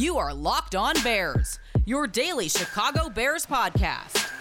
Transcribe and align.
You 0.00 0.16
are 0.16 0.32
Locked 0.32 0.74
On 0.74 0.94
Bears, 1.02 1.58
your 1.84 2.06
daily 2.06 2.48
Chicago 2.48 3.10
Bears 3.10 3.44
podcast. 3.44 4.32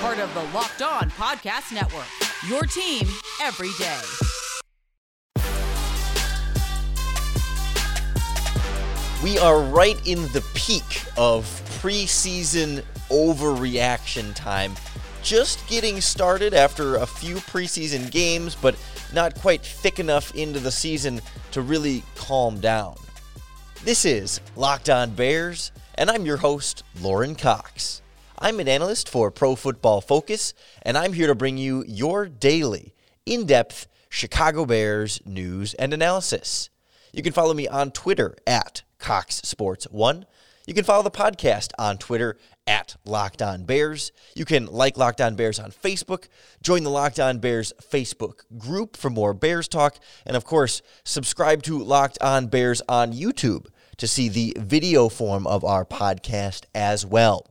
Part 0.00 0.20
of 0.20 0.32
the 0.32 0.44
Locked 0.54 0.80
On 0.80 1.10
Podcast 1.10 1.72
Network, 1.74 2.06
your 2.46 2.62
team 2.62 3.04
every 3.42 3.70
day. 3.80 4.00
We 9.24 9.40
are 9.40 9.60
right 9.60 10.00
in 10.06 10.22
the 10.28 10.44
peak 10.54 11.02
of 11.16 11.46
preseason 11.82 12.84
overreaction 13.10 14.36
time. 14.36 14.74
Just 15.20 15.66
getting 15.66 16.00
started 16.00 16.54
after 16.54 16.94
a 16.94 17.06
few 17.06 17.38
preseason 17.38 18.08
games, 18.12 18.54
but 18.54 18.76
not 19.12 19.34
quite 19.34 19.62
thick 19.62 19.98
enough 19.98 20.32
into 20.36 20.60
the 20.60 20.70
season 20.70 21.20
to 21.50 21.60
really 21.60 22.04
calm 22.14 22.60
down. 22.60 22.94
This 23.86 24.04
is 24.04 24.40
Locked 24.56 24.90
On 24.90 25.10
Bears, 25.12 25.70
and 25.94 26.10
I'm 26.10 26.26
your 26.26 26.38
host, 26.38 26.82
Lorin 27.00 27.36
Cox. 27.36 28.02
I'm 28.36 28.58
an 28.58 28.66
analyst 28.66 29.08
for 29.08 29.30
Pro 29.30 29.54
Football 29.54 30.00
Focus, 30.00 30.54
and 30.82 30.98
I'm 30.98 31.12
here 31.12 31.28
to 31.28 31.36
bring 31.36 31.56
you 31.56 31.84
your 31.86 32.26
daily, 32.26 32.94
in 33.26 33.46
depth 33.46 33.86
Chicago 34.08 34.66
Bears 34.66 35.20
news 35.24 35.74
and 35.74 35.94
analysis. 35.94 36.68
You 37.12 37.22
can 37.22 37.32
follow 37.32 37.54
me 37.54 37.68
on 37.68 37.92
Twitter 37.92 38.34
at 38.44 38.82
Cox 38.98 39.36
Sports 39.44 39.84
One. 39.84 40.26
You 40.66 40.74
can 40.74 40.82
follow 40.82 41.04
the 41.04 41.10
podcast 41.12 41.70
on 41.78 41.96
Twitter 41.96 42.36
at 42.66 42.96
Locked 43.04 43.40
On 43.40 43.62
Bears. 43.62 44.10
You 44.34 44.44
can 44.44 44.66
like 44.66 44.98
Locked 44.98 45.20
On 45.20 45.36
Bears 45.36 45.60
on 45.60 45.70
Facebook, 45.70 46.26
join 46.60 46.82
the 46.82 46.90
Locked 46.90 47.20
On 47.20 47.38
Bears 47.38 47.72
Facebook 47.80 48.40
group 48.58 48.96
for 48.96 49.10
more 49.10 49.32
Bears 49.32 49.68
talk, 49.68 49.96
and 50.26 50.36
of 50.36 50.44
course, 50.44 50.82
subscribe 51.04 51.62
to 51.62 51.78
Locked 51.78 52.18
On 52.20 52.48
Bears 52.48 52.82
on 52.88 53.12
YouTube 53.12 53.66
to 53.98 54.06
see 54.06 54.28
the 54.28 54.56
video 54.58 55.08
form 55.08 55.46
of 55.46 55.64
our 55.64 55.84
podcast 55.84 56.64
as 56.74 57.04
well. 57.06 57.46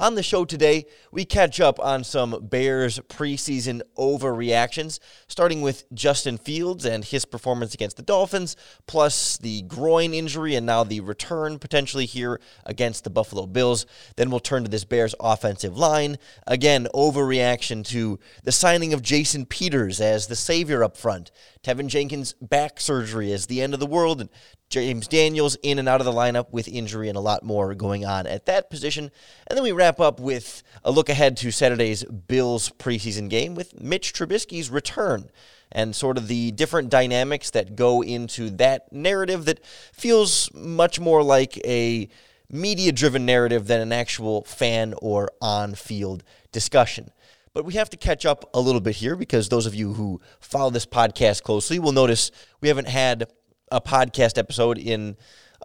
On 0.00 0.14
the 0.14 0.22
show 0.22 0.46
today, 0.46 0.86
we 1.12 1.26
catch 1.26 1.60
up 1.60 1.78
on 1.78 2.04
some 2.04 2.46
Bears 2.48 2.98
preseason 3.00 3.82
overreactions, 3.98 4.98
starting 5.28 5.60
with 5.60 5.84
Justin 5.92 6.38
Fields 6.38 6.86
and 6.86 7.04
his 7.04 7.26
performance 7.26 7.74
against 7.74 7.98
the 7.98 8.02
Dolphins, 8.02 8.56
plus 8.86 9.36
the 9.36 9.60
groin 9.60 10.14
injury 10.14 10.54
and 10.54 10.64
now 10.64 10.84
the 10.84 11.00
return 11.00 11.58
potentially 11.58 12.06
here 12.06 12.40
against 12.64 13.04
the 13.04 13.10
Buffalo 13.10 13.44
Bills. 13.44 13.84
Then 14.16 14.30
we'll 14.30 14.40
turn 14.40 14.64
to 14.64 14.70
this 14.70 14.86
Bears 14.86 15.14
offensive 15.20 15.76
line. 15.76 16.16
Again, 16.46 16.88
overreaction 16.94 17.84
to 17.88 18.18
the 18.42 18.52
signing 18.52 18.94
of 18.94 19.02
Jason 19.02 19.44
Peters 19.44 20.00
as 20.00 20.28
the 20.28 20.36
savior 20.36 20.82
up 20.82 20.96
front, 20.96 21.30
Teven 21.62 21.88
Jenkins' 21.88 22.32
back 22.40 22.80
surgery 22.80 23.32
as 23.32 23.48
the 23.48 23.60
end 23.60 23.74
of 23.74 23.80
the 23.80 23.86
world, 23.86 24.22
and 24.22 24.30
James 24.70 25.08
Daniels 25.08 25.56
in 25.64 25.80
and 25.80 25.88
out 25.88 26.00
of 26.00 26.04
the 26.04 26.12
lineup 26.12 26.52
with 26.52 26.68
injury 26.68 27.08
and 27.08 27.18
a 27.18 27.20
lot 27.20 27.42
more 27.42 27.74
going 27.74 28.06
on 28.06 28.28
at 28.28 28.46
that 28.46 28.70
position. 28.70 29.10
And 29.48 29.56
then 29.56 29.64
we 29.64 29.72
wrap 29.72 29.89
up 29.98 30.20
with 30.20 30.62
a 30.84 30.90
look 30.90 31.08
ahead 31.08 31.36
to 31.38 31.50
Saturday's 31.50 32.04
Bills 32.04 32.70
preseason 32.78 33.28
game 33.28 33.54
with 33.54 33.80
Mitch 33.80 34.12
Trubisky's 34.12 34.70
return 34.70 35.30
and 35.72 35.96
sort 35.96 36.18
of 36.18 36.28
the 36.28 36.50
different 36.52 36.90
dynamics 36.90 37.50
that 37.50 37.76
go 37.76 38.02
into 38.02 38.50
that 38.50 38.92
narrative 38.92 39.46
that 39.46 39.64
feels 39.92 40.52
much 40.54 41.00
more 41.00 41.22
like 41.22 41.56
a 41.66 42.08
media 42.50 42.92
driven 42.92 43.24
narrative 43.24 43.66
than 43.66 43.80
an 43.80 43.92
actual 43.92 44.42
fan 44.42 44.94
or 45.00 45.30
on 45.40 45.74
field 45.74 46.22
discussion. 46.52 47.10
But 47.52 47.64
we 47.64 47.74
have 47.74 47.90
to 47.90 47.96
catch 47.96 48.24
up 48.26 48.48
a 48.54 48.60
little 48.60 48.80
bit 48.80 48.96
here 48.96 49.16
because 49.16 49.48
those 49.48 49.66
of 49.66 49.74
you 49.74 49.94
who 49.94 50.20
follow 50.40 50.70
this 50.70 50.86
podcast 50.86 51.42
closely 51.42 51.78
will 51.78 51.92
notice 51.92 52.30
we 52.60 52.68
haven't 52.68 52.88
had 52.88 53.30
a 53.72 53.80
podcast 53.80 54.38
episode 54.38 54.78
in 54.78 55.16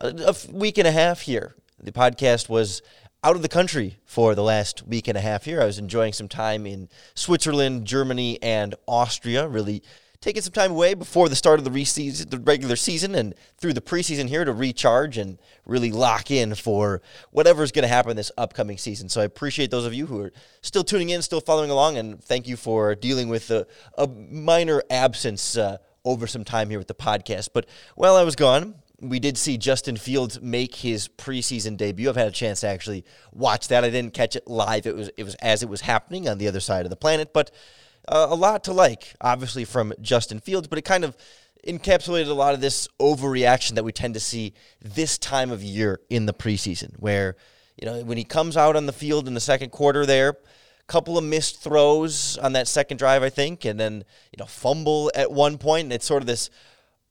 a, 0.02 0.36
week 0.52 0.78
and 0.78 0.88
a 0.88 0.92
half 0.92 1.22
here. 1.22 1.56
The 1.82 1.92
podcast 1.92 2.50
was 2.50 2.82
out 3.26 3.36
of 3.36 3.42
the 3.42 3.50
country 3.50 3.98
for 4.06 4.36
the 4.36 4.44
last 4.44 4.86
week 4.86 5.08
and 5.08 5.18
a 5.18 5.22
half 5.22 5.46
here. 5.46 5.60
I 5.60 5.66
was 5.66 5.80
enjoying 5.80 6.14
some 6.14 6.28
time 6.28 6.68
in 6.68 6.88
Switzerland, 7.16 7.88
Germany, 7.88 8.38
and 8.40 8.76
Austria, 8.88 9.48
really 9.48 9.82
taking 10.22 10.44
some 10.44 10.54
time 10.54 10.70
away 10.70 10.94
before 10.94 11.28
the 11.28 11.36
start 11.36 11.58
of 11.58 11.66
the, 11.66 11.72
re-season, 11.72 12.30
the 12.30 12.38
regular 12.38 12.76
season 12.76 13.16
and 13.16 13.34
through 13.58 13.74
the 13.74 13.82
preseason 13.82 14.28
here 14.30 14.46
to 14.46 14.54
recharge 14.54 15.18
and 15.18 15.40
really 15.66 15.92
lock 15.92 16.30
in 16.30 16.54
for 16.54 17.02
whatever's 17.32 17.72
going 17.72 17.82
to 17.82 17.88
happen 17.88 18.16
this 18.16 18.32
upcoming 18.38 18.78
season. 18.78 19.10
So 19.10 19.22
I 19.22 19.24
appreciate 19.24 19.72
those 19.72 19.88
of 19.88 19.94
you 19.96 20.06
who 20.06 20.22
are 20.22 20.32
still 20.62 20.84
tuning 20.84 21.10
in, 21.10 21.24
still 21.24 21.42
following 21.42 21.72
along, 21.72 21.98
and 21.98 22.24
thank 22.24 22.48
you 22.48 22.56
for 22.56 22.94
dealing 22.94 23.28
with 23.28 23.50
a, 23.50 23.66
a 23.98 24.06
minor 24.06 24.84
absence 24.92 25.58
uh, 25.58 25.78
over 26.04 26.28
some 26.28 26.44
time 26.44 26.70
here 26.70 26.78
with 26.78 26.88
the 26.88 26.94
podcast. 26.94 27.50
But 27.54 27.66
while 27.96 28.16
I 28.16 28.24
was 28.24 28.36
gone, 28.36 28.76
we 29.10 29.20
did 29.20 29.38
see 29.38 29.58
Justin 29.58 29.98
Fields 29.98 30.42
make 30.42 30.76
his 30.76 31.08
preseason 31.08 31.78
debut. 31.78 32.10
I've 32.10 32.16
had 32.16 32.28
a 32.28 32.32
chance 32.32 32.62
to 32.62 32.68
actually 32.68 33.06
watch 33.32 33.68
that. 33.70 33.84
I 33.84 33.90
didn't 33.90 34.14
catch 34.14 34.36
it 34.36 34.48
live. 34.48 34.86
It 34.86 34.96
was 34.96 35.10
it 35.18 35.24
was 35.24 35.36
as 35.36 35.64
it 35.64 35.70
was 35.70 35.82
happening 35.82 36.28
on 36.28 36.38
the 36.38 36.48
other 36.48 36.60
side 36.60 36.86
of 36.86 36.90
the 36.90 36.96
planet, 36.96 37.34
but 37.34 37.52
uh, 38.08 38.28
a 38.30 38.36
lot 38.36 38.64
to 38.66 38.74
like, 38.74 39.16
obviously 39.22 39.66
from 39.66 39.94
Justin 40.02 40.40
Fields. 40.40 40.68
But 40.68 40.80
it 40.80 40.84
kind 40.84 41.04
of 41.04 41.18
encapsulated 41.68 42.30
a 42.30 42.34
lot 42.34 42.54
of 42.54 42.62
this 42.62 42.88
overreaction 43.00 43.76
that 43.76 43.84
we 43.84 43.92
tend 43.92 44.14
to 44.14 44.20
see 44.20 44.54
this 44.82 45.18
time 45.18 45.52
of 45.52 45.64
year 45.64 46.00
in 46.10 46.26
the 46.26 46.34
preseason, 46.34 46.94
where 47.00 47.36
you 47.82 47.86
know 47.88 48.04
when 48.04 48.18
he 48.18 48.24
comes 48.24 48.56
out 48.56 48.76
on 48.76 48.86
the 48.86 48.94
field 48.94 49.28
in 49.28 49.34
the 49.34 49.40
second 49.40 49.72
quarter 49.72 50.06
there 50.06 50.38
couple 50.88 51.18
of 51.18 51.24
missed 51.24 51.62
throws 51.62 52.38
on 52.38 52.54
that 52.54 52.68
second 52.68 52.98
drive, 52.98 53.24
I 53.24 53.30
think, 53.30 53.66
and 53.66 53.80
then 53.80 54.04
you 54.32 54.38
know 54.38 54.46
fumble 54.46 55.12
at 55.16 55.32
one 55.32 55.58
point, 55.58 55.86
and 55.86 55.94
it's 55.94 56.06
sort 56.06 56.22
of 56.22 56.28
this, 56.28 56.50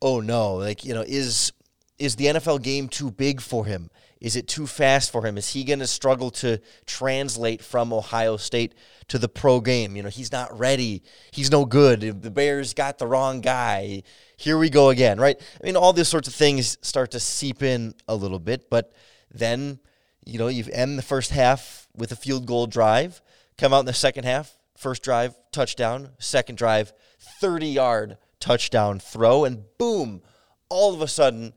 oh 0.01 0.21
no, 0.21 0.55
like 0.55 0.85
you 0.85 0.95
know 0.95 1.05
is 1.07 1.53
is 1.99 2.17
the 2.17 2.27
NFL 2.27 2.63
game 2.63 2.89
too 2.89 3.11
big 3.11 3.41
for 3.41 3.65
him? 3.65 3.91
Is 4.21 4.37
it 4.37 4.49
too 4.49 4.67
fast 4.67 5.13
for 5.13 5.27
him? 5.27 5.37
Is 5.37 5.53
he 5.53 5.65
going 5.65 5.81
to 5.81 5.87
struggle 5.87 6.31
to 6.31 6.59
translate 6.87 7.63
from 7.63 7.93
Ohio 7.93 8.37
State 8.37 8.75
to 9.09 9.19
the 9.19 9.29
pro 9.29 9.61
game? 9.61 9.97
You 9.97 10.03
know, 10.03 10.09
he's 10.09 10.33
not 10.33 10.59
ready. 10.59 11.03
He's 11.31 11.51
no 11.51 11.67
good. 11.67 12.23
The 12.23 12.31
Bears 12.31 12.73
got 12.73 12.99
the 12.99 13.07
wrong 13.07 13.43
guy. 13.43 14.03
Here 14.37 14.57
we 14.57 14.71
go 14.71 14.89
again, 14.89 15.21
right? 15.21 15.39
I 15.63 15.67
mean, 15.67 15.77
all 15.77 15.93
these 15.93 16.09
sorts 16.09 16.27
of 16.27 16.35
things 16.35 16.79
start 16.81 17.11
to 17.11 17.21
seep 17.21 17.63
in 17.63 17.95
a 18.09 18.15
little 18.15 18.39
bit, 18.39 18.71
but 18.71 18.95
then, 19.31 19.79
you 20.25 20.39
know, 20.39 20.49
you 20.49 20.65
end 20.73 20.97
the 20.97 21.03
first 21.03 21.31
half 21.31 21.87
with 21.95 22.11
a 22.11 22.17
field 22.17 22.47
goal 22.47 22.67
drive 22.67 23.21
come 23.59 23.73
out 23.75 23.81
in 23.81 23.87
the 23.87 23.93
second 23.93 24.25
half, 24.25 24.57
first 24.77 25.03
drive, 25.03 25.35
touchdown, 25.53 26.11
second 26.19 26.57
drive, 26.57 26.93
30 27.41 27.69
yard 27.69 28.17
touchdown 28.41 28.99
throw, 28.99 29.45
and 29.45 29.65
boom, 29.79 30.23
all 30.69 30.95
of 30.95 31.01
a 31.01 31.09
sudden, 31.09 31.53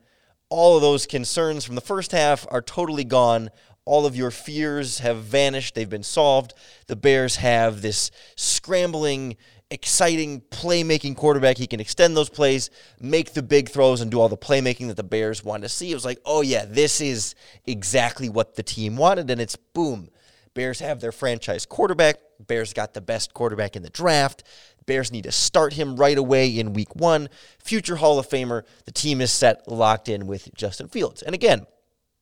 all 0.50 0.76
of 0.76 0.82
those 0.82 1.06
concerns 1.06 1.64
from 1.64 1.74
the 1.74 1.80
first 1.80 2.12
half 2.12 2.46
are 2.50 2.62
totally 2.62 3.04
gone. 3.04 3.50
All 3.84 4.06
of 4.06 4.16
your 4.16 4.30
fears 4.30 4.98
have 4.98 5.18
vanished, 5.18 5.74
they've 5.74 5.88
been 5.88 6.02
solved. 6.02 6.54
The 6.86 6.96
Bears 6.96 7.36
have 7.36 7.80
this 7.80 8.10
scrambling, 8.36 9.36
exciting 9.70 10.42
playmaking 10.50 11.16
quarterback. 11.16 11.56
He 11.56 11.66
can 11.66 11.80
extend 11.80 12.16
those 12.16 12.28
plays, 12.28 12.70
make 13.00 13.32
the 13.32 13.42
big 13.42 13.68
throws, 13.68 14.00
and 14.00 14.10
do 14.10 14.20
all 14.20 14.28
the 14.28 14.36
playmaking 14.36 14.88
that 14.88 14.96
the 14.96 15.02
Bears 15.02 15.44
want 15.44 15.62
to 15.62 15.68
see. 15.68 15.90
It 15.90 15.94
was 15.94 16.04
like, 16.04 16.20
oh, 16.24 16.42
yeah, 16.42 16.64
this 16.66 17.00
is 17.00 17.34
exactly 17.66 18.28
what 18.28 18.56
the 18.56 18.62
team 18.62 18.96
wanted. 18.96 19.30
And 19.30 19.40
it's 19.40 19.56
boom, 19.56 20.10
Bears 20.54 20.80
have 20.80 21.00
their 21.00 21.12
franchise 21.12 21.64
quarterback. 21.66 22.16
Bears 22.46 22.72
got 22.72 22.94
the 22.94 23.00
best 23.00 23.34
quarterback 23.34 23.76
in 23.76 23.82
the 23.82 23.90
draft. 23.90 24.42
Bears 24.88 25.12
need 25.12 25.24
to 25.24 25.32
start 25.32 25.74
him 25.74 25.94
right 25.94 26.18
away 26.18 26.58
in 26.58 26.72
week 26.72 26.96
one. 26.96 27.28
Future 27.60 27.96
Hall 27.96 28.18
of 28.18 28.28
Famer. 28.28 28.64
The 28.86 28.90
team 28.90 29.20
is 29.20 29.30
set, 29.30 29.68
locked 29.68 30.08
in 30.08 30.26
with 30.26 30.52
Justin 30.56 30.88
Fields. 30.88 31.22
And 31.22 31.34
again, 31.34 31.66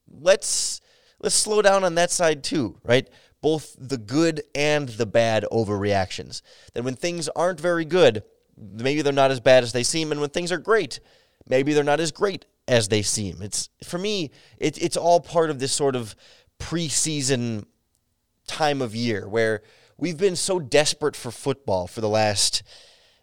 let's 0.07 0.83
let's 1.21 1.35
slow 1.35 1.63
down 1.63 1.85
on 1.85 1.95
that 1.95 2.11
side 2.11 2.45
too, 2.45 2.79
right? 2.83 3.09
Both 3.41 3.77
the 3.79 3.97
good 3.97 4.43
and 4.55 4.89
the 4.89 5.07
bad 5.07 5.47
overreactions. 5.51 6.43
That 6.75 6.83
when 6.83 6.97
things 6.97 7.29
aren't 7.31 7.61
very 7.61 7.85
good, 7.87 8.23
maybe 8.59 9.01
they're 9.01 9.13
not 9.13 9.31
as 9.31 9.41
bad 9.41 9.63
as 9.63 9.73
they 9.73 9.83
seem, 9.83 10.13
and 10.13 10.21
when 10.21 10.31
things 10.31 10.53
are 10.53 10.59
great, 10.59 11.01
maybe 11.49 11.73
they're 11.73 11.85
not 11.85 12.01
as 12.01 12.13
great 12.13 12.45
as 12.69 12.89
they 12.89 13.03
seem. 13.03 13.43
It's 13.43 13.71
for 13.85 13.99
me, 13.99 14.33
it, 14.59 14.77
it's 14.83 14.97
all 14.97 15.21
part 15.21 15.51
of 15.51 15.61
this 15.61 15.73
sort 15.73 15.95
of 15.95 16.15
preseason 16.59 17.65
time 18.49 18.83
of 18.83 18.95
year 18.95 19.29
where 19.29 19.63
we've 19.99 20.19
been 20.19 20.37
so 20.37 20.59
desperate 20.59 21.17
for 21.17 21.31
football 21.31 21.87
for 21.87 22.01
the 22.01 22.09
last, 22.09 22.63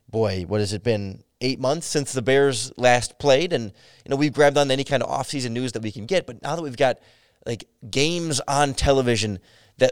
boy, 0.10 0.44
what 0.48 0.60
has 0.60 0.74
it 0.74 0.84
been? 0.84 1.24
Eight 1.42 1.60
months 1.60 1.88
since 1.88 2.14
the 2.14 2.22
Bears 2.22 2.72
last 2.78 3.20
played, 3.20 3.52
and 3.52 3.66
you 3.66 4.10
know 4.10 4.16
we've 4.16 4.32
grabbed 4.32 4.58
on 4.58 4.72
any 4.72 4.86
kind 4.86 5.04
of 5.04 5.10
offseason 5.10 5.52
news 5.52 5.74
that 5.74 5.84
we 5.84 5.92
can 5.92 6.06
get. 6.06 6.26
But 6.26 6.42
now 6.42 6.56
that 6.56 6.62
we've 6.62 6.78
got 6.78 7.00
like 7.46 7.66
games 7.90 8.40
on 8.48 8.74
television 8.74 9.40
that 9.78 9.92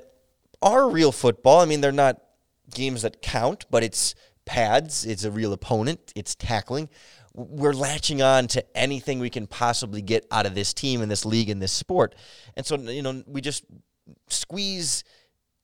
are 0.62 0.90
real 0.90 1.12
football, 1.12 1.60
I 1.60 1.66
mean 1.66 1.82
they're 1.82 1.92
not 1.92 2.22
games 2.74 3.02
that 3.02 3.22
count, 3.22 3.66
but 3.70 3.84
it's 3.84 4.16
pads, 4.46 5.06
it's 5.06 5.26
a 5.26 5.32
real 5.32 5.52
opponent, 5.52 6.14
it's 6.16 6.36
tackling. 6.36 6.88
We're 7.34 7.74
latching 7.74 8.22
on 8.22 8.48
to 8.48 8.64
anything 8.78 9.20
we 9.20 9.30
can 9.30 9.46
possibly 9.46 10.02
get 10.02 10.26
out 10.32 10.46
of 10.46 10.56
this 10.56 10.74
team 10.74 11.02
and 11.02 11.12
this 11.12 11.26
league 11.26 11.50
and 11.50 11.62
this 11.62 11.74
sport, 11.74 12.16
and 12.56 12.66
so 12.66 12.78
you 12.78 13.02
know 13.02 13.24
we 13.28 13.42
just 13.42 13.66
squeeze 14.30 15.04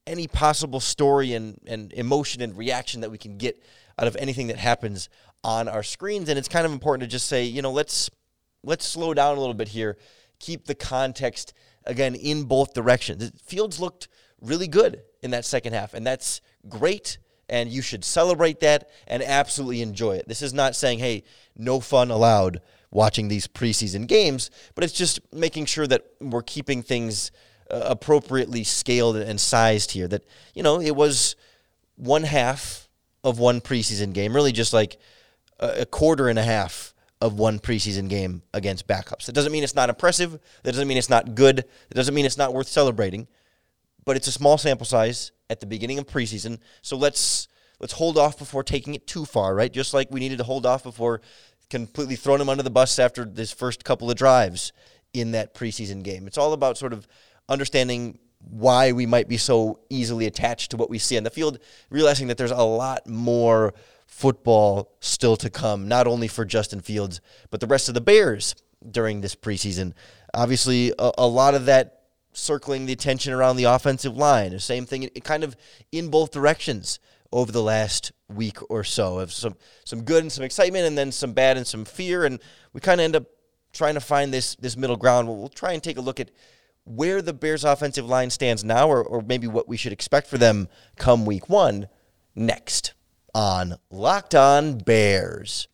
any 0.08 0.26
possible 0.26 0.80
story 0.80 1.34
and, 1.34 1.60
and 1.66 1.92
emotion 1.92 2.42
and 2.42 2.56
reaction 2.56 3.02
that 3.02 3.10
we 3.10 3.18
can 3.18 3.36
get 3.36 3.62
out 3.98 4.08
of 4.08 4.16
anything 4.16 4.48
that 4.48 4.56
happens 4.58 5.08
on 5.44 5.68
our 5.68 5.82
screens. 5.82 6.28
And 6.28 6.38
it's 6.38 6.48
kind 6.48 6.66
of 6.66 6.72
important 6.72 7.02
to 7.02 7.08
just 7.08 7.26
say, 7.26 7.44
you 7.44 7.62
know, 7.62 7.72
let's 7.72 8.10
let's 8.64 8.84
slow 8.84 9.14
down 9.14 9.36
a 9.36 9.40
little 9.40 9.54
bit 9.54 9.68
here. 9.68 9.96
keep 10.40 10.66
the 10.66 10.74
context 10.74 11.52
again 11.84 12.14
in 12.14 12.44
both 12.44 12.74
directions. 12.74 13.30
Fields 13.44 13.80
looked 13.80 14.08
really 14.40 14.68
good 14.68 15.02
in 15.22 15.30
that 15.32 15.44
second 15.44 15.72
half, 15.72 15.94
and 15.94 16.06
that's 16.06 16.40
great. 16.68 17.18
And 17.48 17.70
you 17.70 17.82
should 17.82 18.04
celebrate 18.04 18.60
that 18.60 18.90
and 19.06 19.22
absolutely 19.22 19.80
enjoy 19.80 20.16
it. 20.16 20.28
This 20.28 20.42
is 20.42 20.52
not 20.52 20.76
saying, 20.76 20.98
hey, 20.98 21.24
no 21.56 21.80
fun 21.80 22.10
allowed 22.10 22.60
watching 22.90 23.28
these 23.28 23.46
preseason 23.46 24.06
games, 24.06 24.50
but 24.74 24.84
it's 24.84 24.92
just 24.92 25.20
making 25.32 25.66
sure 25.66 25.86
that 25.86 26.04
we're 26.20 26.42
keeping 26.42 26.82
things 26.82 27.30
uh, 27.70 27.82
appropriately 27.84 28.64
scaled 28.64 29.16
and 29.16 29.40
sized 29.40 29.92
here. 29.92 30.08
That, 30.08 30.24
you 30.54 30.62
know, 30.62 30.80
it 30.80 30.94
was 30.96 31.36
one 31.96 32.22
half 32.24 32.88
of 33.24 33.38
one 33.38 33.60
preseason 33.60 34.12
game, 34.12 34.34
really 34.34 34.52
just 34.52 34.72
like 34.72 34.98
a 35.60 35.84
quarter 35.84 36.28
and 36.28 36.38
a 36.38 36.42
half 36.44 36.94
of 37.20 37.34
one 37.34 37.58
preseason 37.58 38.08
game 38.08 38.42
against 38.54 38.86
backups. 38.86 39.26
That 39.26 39.34
doesn't 39.34 39.50
mean 39.50 39.64
it's 39.64 39.74
not 39.74 39.88
impressive. 39.88 40.38
That 40.62 40.72
doesn't 40.72 40.86
mean 40.86 40.98
it's 40.98 41.10
not 41.10 41.34
good. 41.34 41.56
That 41.56 41.94
doesn't 41.94 42.14
mean 42.14 42.24
it's 42.24 42.38
not 42.38 42.54
worth 42.54 42.68
celebrating. 42.68 43.26
But 44.04 44.16
it's 44.16 44.28
a 44.28 44.32
small 44.32 44.56
sample 44.56 44.86
size 44.86 45.32
at 45.50 45.60
the 45.60 45.66
beginning 45.66 45.98
of 45.98 46.06
preseason. 46.06 46.60
So 46.82 46.96
let's 46.96 47.48
let's 47.80 47.94
hold 47.94 48.16
off 48.18 48.38
before 48.38 48.62
taking 48.62 48.94
it 48.94 49.06
too 49.06 49.24
far, 49.24 49.54
right? 49.54 49.72
Just 49.72 49.92
like 49.94 50.08
we 50.10 50.20
needed 50.20 50.38
to 50.38 50.44
hold 50.44 50.64
off 50.64 50.84
before 50.84 51.20
completely 51.68 52.16
throwing 52.16 52.40
him 52.40 52.48
under 52.48 52.62
the 52.62 52.70
bus 52.70 52.98
after 52.98 53.24
this 53.24 53.52
first 53.52 53.84
couple 53.84 54.10
of 54.10 54.16
drives 54.16 54.72
in 55.12 55.32
that 55.32 55.54
preseason 55.54 56.02
game. 56.02 56.26
It's 56.26 56.38
all 56.38 56.52
about 56.52 56.78
sort 56.78 56.92
of 56.92 57.06
understanding 57.48 58.18
why 58.40 58.92
we 58.92 59.06
might 59.06 59.28
be 59.28 59.36
so 59.36 59.80
easily 59.90 60.26
attached 60.26 60.70
to 60.70 60.76
what 60.76 60.90
we 60.90 60.98
see 60.98 61.16
on 61.16 61.24
the 61.24 61.30
field, 61.30 61.58
realizing 61.90 62.28
that 62.28 62.38
there's 62.38 62.50
a 62.50 62.56
lot 62.56 63.06
more 63.06 63.74
football 64.06 64.92
still 65.00 65.36
to 65.36 65.50
come, 65.50 65.88
not 65.88 66.06
only 66.06 66.28
for 66.28 66.44
Justin 66.44 66.80
Fields, 66.80 67.20
but 67.50 67.60
the 67.60 67.66
rest 67.66 67.88
of 67.88 67.94
the 67.94 68.00
Bears 68.00 68.54
during 68.90 69.20
this 69.20 69.34
preseason. 69.34 69.92
Obviously, 70.34 70.92
a, 70.98 71.12
a 71.18 71.26
lot 71.26 71.54
of 71.54 71.66
that 71.66 72.02
circling 72.32 72.86
the 72.86 72.92
attention 72.92 73.32
around 73.32 73.56
the 73.56 73.64
offensive 73.64 74.16
line. 74.16 74.52
The 74.52 74.60
same 74.60 74.86
thing, 74.86 75.02
it, 75.02 75.24
kind 75.24 75.44
of 75.44 75.56
in 75.92 76.08
both 76.08 76.30
directions 76.30 77.00
over 77.32 77.52
the 77.52 77.62
last 77.62 78.12
week 78.28 78.58
or 78.70 78.84
so 78.84 79.18
of 79.18 79.32
some 79.32 79.54
some 79.84 80.02
good 80.02 80.22
and 80.22 80.32
some 80.32 80.44
excitement, 80.44 80.86
and 80.86 80.96
then 80.96 81.12
some 81.12 81.32
bad 81.32 81.56
and 81.56 81.66
some 81.66 81.84
fear, 81.84 82.24
and 82.24 82.40
we 82.72 82.80
kind 82.80 83.00
of 83.00 83.04
end 83.04 83.16
up 83.16 83.24
trying 83.72 83.94
to 83.94 84.00
find 84.00 84.32
this 84.32 84.54
this 84.56 84.76
middle 84.76 84.96
ground. 84.96 85.28
We'll, 85.28 85.36
we'll 85.36 85.48
try 85.48 85.72
and 85.72 85.82
take 85.82 85.98
a 85.98 86.02
look 86.02 86.20
at 86.20 86.30
where 86.88 87.20
the 87.20 87.32
Bears' 87.32 87.64
offensive 87.64 88.06
line 88.06 88.30
stands 88.30 88.64
now, 88.64 88.88
or, 88.88 89.02
or 89.02 89.22
maybe 89.22 89.46
what 89.46 89.68
we 89.68 89.76
should 89.76 89.92
expect 89.92 90.26
for 90.26 90.38
them 90.38 90.68
come 90.96 91.26
week 91.26 91.48
one 91.48 91.88
next 92.34 92.94
on 93.34 93.76
Locked 93.90 94.34
On 94.34 94.78
Bears. 94.78 95.68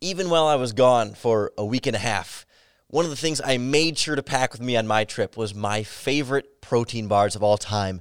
Even 0.00 0.30
while 0.30 0.46
I 0.46 0.54
was 0.54 0.72
gone 0.72 1.14
for 1.14 1.52
a 1.58 1.64
week 1.64 1.86
and 1.86 1.94
a 1.94 2.00
half, 2.00 2.46
one 2.88 3.04
of 3.04 3.10
the 3.10 3.16
things 3.16 3.40
I 3.44 3.58
made 3.58 3.98
sure 3.98 4.16
to 4.16 4.22
pack 4.22 4.52
with 4.52 4.62
me 4.62 4.76
on 4.76 4.86
my 4.86 5.04
trip 5.04 5.36
was 5.36 5.54
my 5.54 5.82
favorite 5.82 6.60
protein 6.60 7.06
bars 7.06 7.36
of 7.36 7.42
all 7.42 7.58
time, 7.58 8.00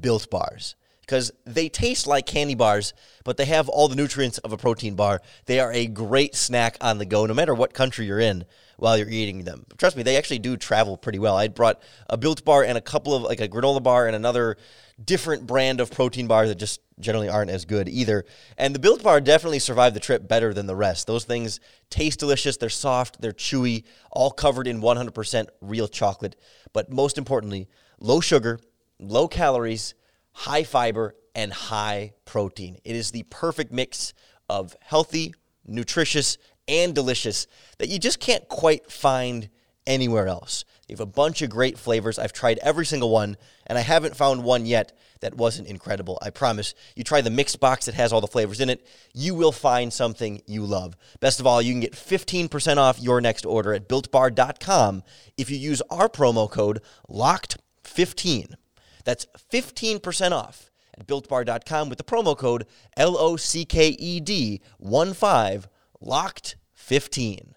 Built 0.00 0.30
Bars 0.30 0.76
because 1.02 1.32
they 1.44 1.68
taste 1.68 2.06
like 2.06 2.24
candy 2.24 2.54
bars, 2.54 2.94
but 3.24 3.36
they 3.36 3.44
have 3.44 3.68
all 3.68 3.88
the 3.88 3.96
nutrients 3.96 4.38
of 4.38 4.52
a 4.52 4.56
protein 4.56 4.94
bar. 4.94 5.20
They 5.44 5.60
are 5.60 5.72
a 5.72 5.86
great 5.86 6.34
snack 6.34 6.78
on 6.80 6.96
the 6.98 7.04
go, 7.04 7.26
no 7.26 7.34
matter 7.34 7.52
what 7.52 7.74
country 7.74 8.06
you're 8.06 8.20
in 8.20 8.46
while 8.82 8.98
you're 8.98 9.08
eating 9.08 9.44
them. 9.44 9.64
Trust 9.78 9.96
me, 9.96 10.02
they 10.02 10.16
actually 10.16 10.38
do 10.38 10.56
travel 10.56 10.96
pretty 10.96 11.18
well. 11.18 11.36
I 11.36 11.48
brought 11.48 11.80
a 12.10 12.16
built 12.16 12.44
bar 12.44 12.64
and 12.64 12.76
a 12.76 12.80
couple 12.80 13.14
of 13.14 13.22
like 13.22 13.40
a 13.40 13.48
granola 13.48 13.82
bar 13.82 14.06
and 14.06 14.16
another 14.16 14.56
different 15.02 15.46
brand 15.46 15.80
of 15.80 15.90
protein 15.90 16.26
bars 16.26 16.48
that 16.48 16.56
just 16.56 16.80
generally 17.00 17.28
aren't 17.28 17.50
as 17.50 17.64
good 17.64 17.88
either. 17.88 18.24
And 18.58 18.74
the 18.74 18.78
built 18.78 19.02
bar 19.02 19.20
definitely 19.20 19.58
survived 19.58 19.96
the 19.96 20.00
trip 20.00 20.28
better 20.28 20.52
than 20.52 20.66
the 20.66 20.76
rest. 20.76 21.06
Those 21.06 21.24
things 21.24 21.60
taste 21.90 22.20
delicious, 22.20 22.56
they're 22.56 22.68
soft, 22.68 23.20
they're 23.20 23.32
chewy, 23.32 23.84
all 24.10 24.30
covered 24.30 24.66
in 24.66 24.80
100% 24.80 25.46
real 25.60 25.88
chocolate, 25.88 26.36
but 26.72 26.92
most 26.92 27.18
importantly, 27.18 27.68
low 28.00 28.20
sugar, 28.20 28.60
low 28.98 29.28
calories 29.28 29.94
high 30.32 30.64
fiber, 30.64 31.14
and 31.34 31.52
high 31.52 32.12
protein. 32.24 32.78
It 32.84 32.96
is 32.96 33.10
the 33.10 33.22
perfect 33.24 33.72
mix 33.72 34.12
of 34.48 34.76
healthy, 34.80 35.34
nutritious, 35.64 36.38
and 36.68 36.94
delicious 36.94 37.46
that 37.78 37.88
you 37.88 37.98
just 37.98 38.20
can't 38.20 38.48
quite 38.48 38.90
find 38.90 39.48
anywhere 39.86 40.28
else. 40.28 40.64
They 40.86 40.94
have 40.94 41.00
a 41.00 41.06
bunch 41.06 41.42
of 41.42 41.50
great 41.50 41.78
flavors. 41.78 42.18
I've 42.18 42.32
tried 42.32 42.58
every 42.58 42.86
single 42.86 43.10
one, 43.10 43.36
and 43.66 43.78
I 43.78 43.80
haven't 43.80 44.16
found 44.16 44.44
one 44.44 44.66
yet 44.66 44.92
that 45.20 45.36
wasn't 45.36 45.68
incredible. 45.68 46.18
I 46.20 46.30
promise. 46.30 46.74
You 46.96 47.04
try 47.04 47.20
the 47.20 47.30
mixed 47.30 47.60
box 47.60 47.86
that 47.86 47.94
has 47.94 48.12
all 48.12 48.20
the 48.20 48.26
flavors 48.26 48.60
in 48.60 48.68
it, 48.68 48.86
you 49.14 49.34
will 49.34 49.52
find 49.52 49.92
something 49.92 50.42
you 50.46 50.64
love. 50.64 50.96
Best 51.20 51.40
of 51.40 51.46
all, 51.46 51.62
you 51.62 51.72
can 51.72 51.80
get 51.80 51.92
15% 51.92 52.76
off 52.76 53.00
your 53.00 53.20
next 53.20 53.46
order 53.46 53.72
at 53.72 53.88
builtbar.com 53.88 55.02
if 55.36 55.50
you 55.50 55.56
use 55.56 55.82
our 55.90 56.08
promo 56.08 56.50
code 56.50 56.80
LOCKED15. 57.08 58.54
That's 59.04 59.26
15% 59.52 60.32
off 60.32 60.70
at 60.98 61.06
builtbar.com 61.06 61.88
with 61.88 61.98
the 61.98 62.04
promo 62.04 62.36
code 62.36 62.66
L 62.96 63.16
O 63.16 63.36
C 63.36 63.64
K 63.64 63.88
E 63.88 64.20
D 64.20 64.60
1 64.78 65.14
5 65.14 65.68
locked 66.02 66.56
15. 66.74 67.54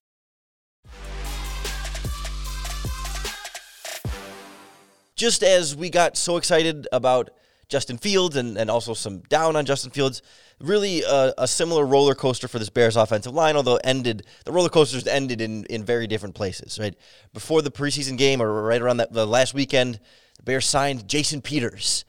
Just 5.16 5.44
as 5.44 5.76
we 5.76 5.90
got 5.90 6.18
so 6.18 6.38
excited 6.38 6.88
about 6.92 7.32
Justin 7.68 7.98
Fields 7.98 8.36
and, 8.36 8.58
and 8.58 8.70
also 8.70 8.94
some 8.94 9.20
down 9.22 9.56
on 9.56 9.66
Justin 9.66 9.92
Fields, 9.92 10.22
really 10.60 11.02
a, 11.04 11.34
a 11.38 11.48
similar 11.48 11.86
roller 11.86 12.14
coaster 12.14 12.48
for 12.48 12.60
this 12.60 12.70
Bears 12.70 12.96
offensive 12.96 13.34
line, 13.34 13.56
although 13.56 13.80
ended 13.84 14.26
the 14.44 14.52
roller 14.52 14.70
coasters 14.70 15.08
ended 15.08 15.42
in, 15.42 15.66
in 15.66 15.84
very 15.84 16.06
different 16.06 16.36
places, 16.36 16.78
right? 16.80 16.96
Before 17.34 17.62
the 17.62 17.72
preseason 17.72 18.18
game 18.18 18.42
or 18.42 18.64
right 18.64 18.82
around 18.82 18.98
that 18.98 19.14
the 19.14 19.26
last 19.26 19.54
weekend, 19.54 20.00
the 20.38 20.44
Bears 20.44 20.66
signed 20.66 21.08
Jason 21.08 21.42
Peters, 21.42 22.06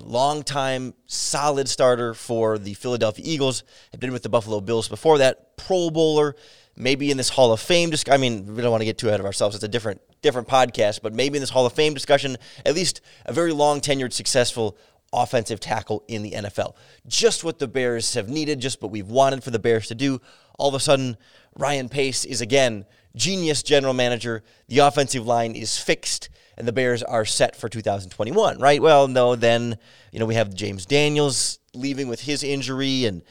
longtime 0.00 0.94
solid 1.06 1.68
starter 1.68 2.14
for 2.14 2.58
the 2.58 2.74
Philadelphia 2.74 3.24
Eagles. 3.26 3.64
Had 3.90 4.00
been 4.00 4.12
with 4.12 4.22
the 4.22 4.28
Buffalo 4.28 4.60
Bills 4.60 4.88
before 4.88 5.18
that. 5.18 5.56
Pro 5.56 5.90
Bowler, 5.90 6.36
maybe 6.76 7.10
in 7.10 7.16
this 7.16 7.28
Hall 7.28 7.52
of 7.52 7.60
Fame. 7.60 7.90
Just, 7.90 8.10
I 8.10 8.16
mean, 8.16 8.54
we 8.54 8.62
don't 8.62 8.70
want 8.70 8.80
to 8.80 8.86
get 8.86 8.98
too 8.98 9.08
ahead 9.08 9.20
of 9.20 9.26
ourselves. 9.26 9.54
It's 9.54 9.64
a 9.64 9.68
different 9.68 10.00
different 10.22 10.48
podcast, 10.48 11.00
but 11.02 11.14
maybe 11.14 11.36
in 11.38 11.40
this 11.40 11.50
Hall 11.50 11.66
of 11.66 11.72
Fame 11.72 11.94
discussion, 11.94 12.36
at 12.66 12.74
least 12.74 13.00
a 13.24 13.32
very 13.32 13.52
long 13.52 13.80
tenured, 13.80 14.12
successful 14.12 14.76
offensive 15.12 15.60
tackle 15.60 16.04
in 16.08 16.22
the 16.22 16.32
NFL. 16.32 16.74
Just 17.06 17.42
what 17.42 17.58
the 17.58 17.68
Bears 17.68 18.14
have 18.14 18.28
needed, 18.28 18.60
just 18.60 18.80
what 18.82 18.90
we've 18.92 19.08
wanted 19.08 19.42
for 19.42 19.50
the 19.50 19.58
Bears 19.58 19.88
to 19.88 19.94
do. 19.94 20.20
All 20.58 20.68
of 20.68 20.74
a 20.74 20.80
sudden, 20.80 21.16
Ryan 21.56 21.88
Pace 21.88 22.24
is 22.24 22.40
again 22.40 22.84
genius 23.14 23.62
general 23.62 23.94
manager. 23.94 24.42
The 24.68 24.78
offensive 24.78 25.26
line 25.26 25.54
is 25.54 25.78
fixed 25.78 26.28
and 26.56 26.68
the 26.68 26.72
Bears 26.72 27.02
are 27.02 27.24
set 27.24 27.56
for 27.56 27.68
2021, 27.68 28.58
right? 28.58 28.82
Well, 28.82 29.08
no, 29.08 29.34
then, 29.34 29.78
you 30.12 30.18
know, 30.18 30.26
we 30.26 30.34
have 30.34 30.54
James 30.54 30.84
Daniels 30.84 31.58
leaving 31.72 32.06
with 32.08 32.20
his 32.20 32.42
injury 32.42 33.06
and 33.06 33.22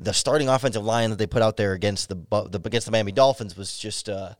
the 0.00 0.14
starting 0.14 0.48
offensive 0.48 0.84
line 0.84 1.10
that 1.10 1.18
they 1.18 1.26
put 1.26 1.42
out 1.42 1.56
there 1.56 1.72
against 1.72 2.08
the, 2.08 2.14
the 2.14 2.60
against 2.64 2.86
the 2.86 2.92
Miami 2.92 3.12
Dolphins 3.12 3.56
was 3.56 3.76
just 3.76 4.08
uh, 4.08 4.34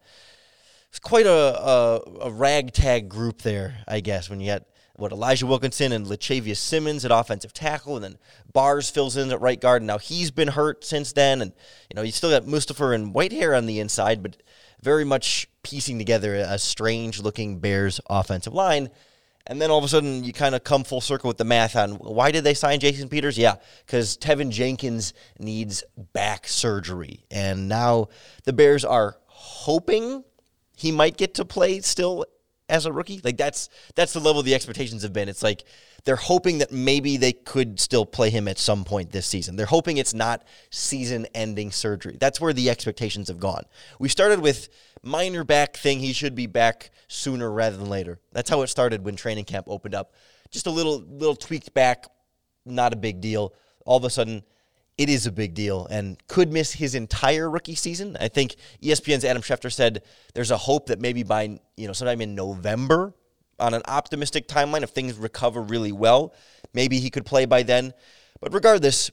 it's 0.88 0.98
quite 0.98 1.26
a, 1.26 1.30
a, 1.30 2.00
a 2.22 2.30
ragtag 2.30 3.08
group 3.08 3.42
there, 3.42 3.78
I 3.86 4.00
guess, 4.00 4.30
when 4.30 4.40
you 4.40 4.50
had 4.50 4.64
what 4.96 5.12
Elijah 5.12 5.46
Wilkinson 5.46 5.92
and 5.92 6.06
Lachavious 6.06 6.58
Simmons 6.58 7.04
at 7.04 7.12
offensive 7.12 7.52
tackle, 7.52 7.96
and 7.96 8.04
then 8.04 8.18
Bars 8.52 8.90
fills 8.90 9.16
in 9.16 9.30
at 9.30 9.40
right 9.40 9.60
guard. 9.60 9.82
And 9.82 9.86
now 9.86 9.98
he's 9.98 10.30
been 10.30 10.48
hurt 10.48 10.84
since 10.84 11.12
then, 11.12 11.40
and 11.42 11.52
you 11.90 11.94
know 11.94 12.02
you 12.02 12.12
still 12.12 12.30
got 12.30 12.48
Mustipher 12.48 12.94
and 12.94 13.14
Whitehair 13.14 13.56
on 13.56 13.66
the 13.66 13.78
inside, 13.78 14.22
but 14.22 14.42
very 14.82 15.04
much 15.04 15.48
piecing 15.62 15.98
together 15.98 16.34
a 16.34 16.58
strange 16.58 17.20
looking 17.20 17.58
Bears 17.58 18.00
offensive 18.08 18.54
line. 18.54 18.90
And 19.46 19.62
then 19.62 19.70
all 19.70 19.78
of 19.78 19.84
a 19.84 19.88
sudden, 19.88 20.24
you 20.24 20.32
kind 20.34 20.54
of 20.54 20.62
come 20.62 20.84
full 20.84 21.00
circle 21.00 21.28
with 21.28 21.38
the 21.38 21.44
math 21.44 21.74
on 21.74 21.92
why 21.92 22.30
did 22.30 22.44
they 22.44 22.52
sign 22.52 22.80
Jason 22.80 23.08
Peters? 23.08 23.38
Yeah, 23.38 23.56
because 23.86 24.18
Teven 24.18 24.50
Jenkins 24.50 25.14
needs 25.38 25.84
back 26.12 26.46
surgery. 26.46 27.24
And 27.30 27.66
now 27.66 28.08
the 28.44 28.52
Bears 28.52 28.84
are 28.84 29.16
hoping 29.26 30.22
he 30.76 30.92
might 30.92 31.16
get 31.16 31.34
to 31.34 31.46
play 31.46 31.80
still 31.80 32.26
as 32.68 32.86
a 32.86 32.92
rookie. 32.92 33.20
Like 33.22 33.36
that's 33.36 33.68
that's 33.94 34.12
the 34.12 34.20
level 34.20 34.42
the 34.42 34.54
expectations 34.54 35.02
have 35.02 35.12
been. 35.12 35.28
It's 35.28 35.42
like 35.42 35.64
they're 36.04 36.16
hoping 36.16 36.58
that 36.58 36.70
maybe 36.70 37.16
they 37.16 37.32
could 37.32 37.80
still 37.80 38.06
play 38.06 38.30
him 38.30 38.48
at 38.48 38.58
some 38.58 38.84
point 38.84 39.10
this 39.10 39.26
season. 39.26 39.56
They're 39.56 39.66
hoping 39.66 39.96
it's 39.96 40.14
not 40.14 40.44
season-ending 40.70 41.72
surgery. 41.72 42.16
That's 42.20 42.40
where 42.40 42.52
the 42.52 42.70
expectations 42.70 43.28
have 43.28 43.38
gone. 43.40 43.64
We 43.98 44.08
started 44.08 44.40
with 44.40 44.68
minor 45.02 45.44
back 45.44 45.76
thing. 45.76 46.00
He 46.00 46.12
should 46.12 46.34
be 46.34 46.46
back 46.46 46.90
sooner 47.08 47.50
rather 47.50 47.76
than 47.76 47.88
later. 47.88 48.20
That's 48.32 48.50
how 48.50 48.62
it 48.62 48.68
started 48.68 49.04
when 49.04 49.16
training 49.16 49.44
camp 49.44 49.66
opened 49.68 49.94
up. 49.94 50.14
Just 50.50 50.66
a 50.66 50.70
little 50.70 51.00
little 51.00 51.36
tweaked 51.36 51.74
back, 51.74 52.06
not 52.64 52.92
a 52.92 52.96
big 52.96 53.20
deal. 53.20 53.54
All 53.84 53.96
of 53.96 54.04
a 54.04 54.10
sudden 54.10 54.42
it 54.98 55.08
is 55.08 55.26
a 55.26 55.32
big 55.32 55.54
deal 55.54 55.86
and 55.90 56.18
could 56.26 56.52
miss 56.52 56.72
his 56.72 56.96
entire 56.96 57.48
rookie 57.48 57.76
season. 57.76 58.16
I 58.20 58.28
think 58.28 58.56
ESPN's 58.82 59.24
Adam 59.24 59.42
Schefter 59.42 59.72
said 59.72 60.02
there's 60.34 60.50
a 60.50 60.56
hope 60.56 60.86
that 60.86 61.00
maybe 61.00 61.22
by 61.22 61.60
you 61.76 61.86
know 61.86 61.92
sometime 61.92 62.20
in 62.20 62.34
November, 62.34 63.14
on 63.60 63.74
an 63.74 63.82
optimistic 63.86 64.48
timeline, 64.48 64.82
if 64.82 64.90
things 64.90 65.16
recover 65.16 65.62
really 65.62 65.92
well, 65.92 66.34
maybe 66.74 66.98
he 66.98 67.10
could 67.10 67.24
play 67.24 67.46
by 67.46 67.62
then. 67.62 67.92
But 68.40 68.52
regardless, 68.52 69.10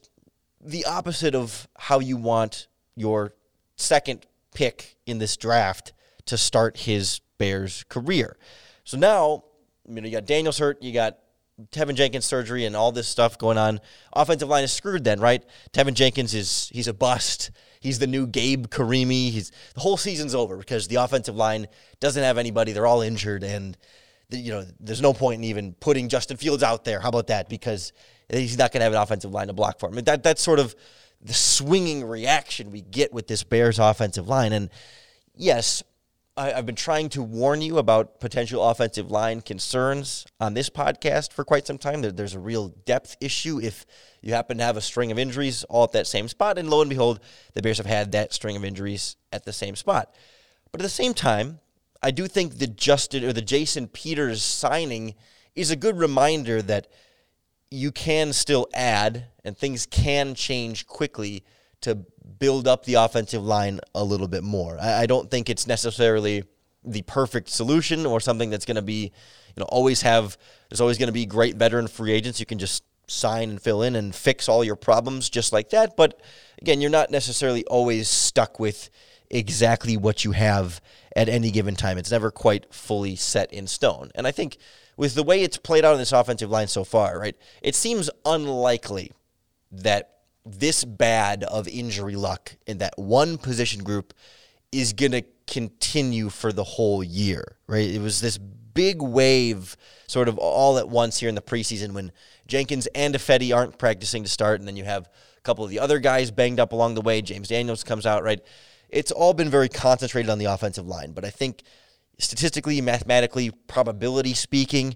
the 0.59 0.85
opposite 0.85 1.35
of 1.35 1.67
how 1.77 1.99
you 1.99 2.17
want 2.17 2.67
your 2.95 3.33
second 3.75 4.25
pick 4.53 4.97
in 5.05 5.19
this 5.19 5.37
draft 5.37 5.93
to 6.25 6.37
start 6.37 6.77
his 6.77 7.21
Bears 7.37 7.83
career. 7.89 8.37
So 8.83 8.97
now, 8.97 9.43
you 9.87 10.01
know, 10.01 10.07
you 10.07 10.11
got 10.11 10.25
Daniels 10.25 10.57
hurt, 10.57 10.81
you 10.81 10.93
got 10.93 11.17
Teven 11.71 11.95
Jenkins 11.95 12.25
surgery 12.25 12.65
and 12.65 12.75
all 12.75 12.91
this 12.91 13.07
stuff 13.07 13.37
going 13.37 13.57
on. 13.57 13.79
Offensive 14.13 14.49
line 14.49 14.63
is 14.63 14.73
screwed 14.73 15.03
then, 15.03 15.19
right? 15.19 15.43
Teven 15.71 15.93
Jenkins 15.93 16.33
is 16.33 16.69
he's 16.73 16.87
a 16.87 16.93
bust. 16.93 17.51
He's 17.79 17.99
the 17.99 18.07
new 18.07 18.27
Gabe 18.27 18.67
Carimi. 18.67 19.31
He's 19.31 19.51
the 19.73 19.79
whole 19.79 19.97
season's 19.97 20.35
over 20.35 20.57
because 20.57 20.87
the 20.87 20.95
offensive 20.95 21.35
line 21.35 21.67
doesn't 21.99 22.23
have 22.23 22.37
anybody. 22.37 22.71
They're 22.71 22.87
all 22.87 23.01
injured 23.01 23.43
and 23.43 23.77
you 24.31 24.51
know, 24.51 24.65
there's 24.79 25.01
no 25.01 25.13
point 25.13 25.39
in 25.39 25.43
even 25.45 25.73
putting 25.73 26.09
Justin 26.09 26.37
Fields 26.37 26.63
out 26.63 26.83
there. 26.83 26.99
How 26.99 27.09
about 27.09 27.27
that? 27.27 27.47
Because 27.47 27.93
he's 28.29 28.57
not 28.57 28.71
going 28.71 28.79
to 28.79 28.85
have 28.85 28.93
an 28.93 28.99
offensive 28.99 29.31
line 29.31 29.47
to 29.47 29.53
block 29.53 29.79
for 29.79 29.89
him. 29.89 30.03
That 30.03 30.23
that's 30.23 30.41
sort 30.41 30.59
of 30.59 30.75
the 31.21 31.33
swinging 31.33 32.03
reaction 32.03 32.71
we 32.71 32.81
get 32.81 33.13
with 33.13 33.27
this 33.27 33.43
Bears 33.43 33.79
offensive 33.79 34.27
line. 34.27 34.51
And 34.51 34.69
yes, 35.35 35.83
I, 36.37 36.51
have 36.51 36.65
been 36.65 36.75
trying 36.75 37.07
to 37.09 37.23
warn 37.23 37.61
you 37.61 37.77
about 37.77 38.19
potential 38.19 38.61
offensive 38.61 39.09
line 39.09 39.39
concerns 39.39 40.25
on 40.37 40.53
this 40.53 40.69
podcast 40.69 41.31
for 41.31 41.45
quite 41.45 41.65
some 41.65 41.77
time. 41.77 42.01
There, 42.01 42.11
there's 42.11 42.33
a 42.33 42.39
real 42.39 42.69
depth 42.85 43.15
issue 43.21 43.61
if 43.61 43.85
you 44.21 44.33
happen 44.33 44.57
to 44.57 44.63
have 44.65 44.75
a 44.75 44.81
string 44.81 45.11
of 45.11 45.19
injuries 45.19 45.63
all 45.65 45.85
at 45.85 45.93
that 45.93 46.07
same 46.07 46.27
spot. 46.27 46.57
And 46.57 46.69
lo 46.69 46.81
and 46.81 46.89
behold, 46.89 47.21
the 47.53 47.61
Bears 47.61 47.77
have 47.77 47.85
had 47.85 48.11
that 48.11 48.33
string 48.33 48.57
of 48.57 48.65
injuries 48.65 49.15
at 49.31 49.45
the 49.45 49.53
same 49.53 49.77
spot. 49.77 50.13
But 50.73 50.81
at 50.81 50.83
the 50.83 50.89
same 50.89 51.13
time, 51.13 51.59
I 52.03 52.11
do 52.11 52.27
think 52.27 52.57
the 52.57 52.67
Justin 52.67 53.23
or 53.23 53.31
the 53.31 53.41
Jason 53.41 53.87
Peters 53.87 54.43
signing 54.43 55.15
is 55.55 55.71
a 55.71 55.77
good 55.77 55.97
reminder 55.97 56.61
that 56.63 56.87
you 57.71 57.93
can 57.93 58.33
still 58.33 58.67
add 58.73 59.27
and 59.45 59.57
things 59.57 59.85
can 59.85 60.35
change 60.35 60.85
quickly 60.85 61.45
to 61.85 61.95
build 62.39 62.67
up 62.67 62.85
the 62.85 62.95
offensive 62.95 63.43
line 63.43 63.79
a 63.95 64.03
little 64.03 64.27
bit 64.27 64.43
more. 64.43 64.77
I, 64.79 65.03
I 65.03 65.05
don't 65.05 65.31
think 65.31 65.49
it's 65.49 65.65
necessarily 65.65 66.43
the 66.83 67.01
perfect 67.03 67.49
solution 67.49 68.05
or 68.05 68.19
something 68.19 68.49
that's 68.49 68.65
going 68.65 68.75
to 68.75 68.81
be, 68.81 69.11
you 69.55 69.59
know, 69.59 69.65
always 69.69 70.01
have, 70.01 70.37
there's 70.69 70.81
always 70.81 70.97
going 70.97 71.07
to 71.07 71.13
be 71.13 71.25
great 71.25 71.55
veteran 71.55 71.87
free 71.87 72.11
agents 72.11 72.39
you 72.39 72.45
can 72.45 72.59
just 72.59 72.83
sign 73.07 73.49
and 73.49 73.61
fill 73.61 73.81
in 73.81 73.95
and 73.95 74.13
fix 74.13 74.49
all 74.49 74.63
your 74.63 74.75
problems 74.75 75.29
just 75.29 75.53
like 75.53 75.69
that. 75.69 75.95
But 75.95 76.21
again, 76.61 76.81
you're 76.81 76.91
not 76.91 77.09
necessarily 77.09 77.63
always 77.65 78.07
stuck 78.07 78.59
with 78.59 78.89
exactly 79.29 79.97
what 79.97 80.23
you 80.23 80.33
have 80.33 80.81
at 81.15 81.29
any 81.29 81.51
given 81.51 81.75
time. 81.75 81.97
It's 81.97 82.11
never 82.11 82.31
quite 82.31 82.73
fully 82.73 83.15
set 83.15 83.51
in 83.53 83.67
stone. 83.67 84.11
And 84.15 84.27
I 84.27 84.31
think 84.31 84.57
with 84.97 85.15
the 85.15 85.23
way 85.23 85.41
it's 85.41 85.57
played 85.57 85.85
out 85.85 85.93
in 85.93 85.99
this 85.99 86.11
offensive 86.11 86.51
line 86.51 86.67
so 86.67 86.83
far, 86.83 87.19
right, 87.19 87.35
it 87.61 87.75
seems 87.75 88.09
unlikely 88.25 89.11
that 89.71 90.14
this 90.45 90.83
bad 90.83 91.43
of 91.43 91.67
injury 91.67 92.15
luck 92.15 92.55
in 92.67 92.77
that 92.79 92.93
one 92.97 93.37
position 93.37 93.83
group 93.83 94.13
is 94.71 94.93
going 94.93 95.11
to 95.11 95.23
continue 95.47 96.29
for 96.29 96.51
the 96.51 96.63
whole 96.63 97.03
year, 97.03 97.57
right? 97.67 97.89
It 97.89 98.01
was 98.01 98.21
this 98.21 98.37
big 98.37 99.01
wave 99.01 99.77
sort 100.07 100.27
of 100.27 100.37
all 100.37 100.77
at 100.77 100.89
once 100.89 101.19
here 101.19 101.29
in 101.29 101.35
the 101.35 101.41
preseason 101.41 101.93
when 101.93 102.11
Jenkins 102.47 102.87
and 102.87 103.15
Ifedi 103.15 103.55
aren't 103.55 103.77
practicing 103.77 104.23
to 104.23 104.29
start, 104.29 104.59
and 104.59 104.67
then 104.67 104.75
you 104.75 104.83
have 104.83 105.07
a 105.37 105.41
couple 105.41 105.63
of 105.63 105.69
the 105.69 105.79
other 105.79 105.99
guys 105.99 106.29
banged 106.29 106.59
up 106.59 106.73
along 106.73 106.95
the 106.95 107.01
way. 107.01 107.21
James 107.21 107.47
Daniels 107.47 107.83
comes 107.83 108.05
out, 108.05 108.23
right? 108.23 108.41
it's 108.89 109.11
all 109.11 109.33
been 109.33 109.49
very 109.49 109.69
concentrated 109.69 110.29
on 110.29 110.37
the 110.37 110.45
offensive 110.45 110.87
line. 110.87 111.11
But 111.11 111.25
I 111.25 111.29
think 111.29 111.63
statistically, 112.17 112.79
mathematically, 112.81 113.51
probability 113.51 114.33
speaking, 114.33 114.95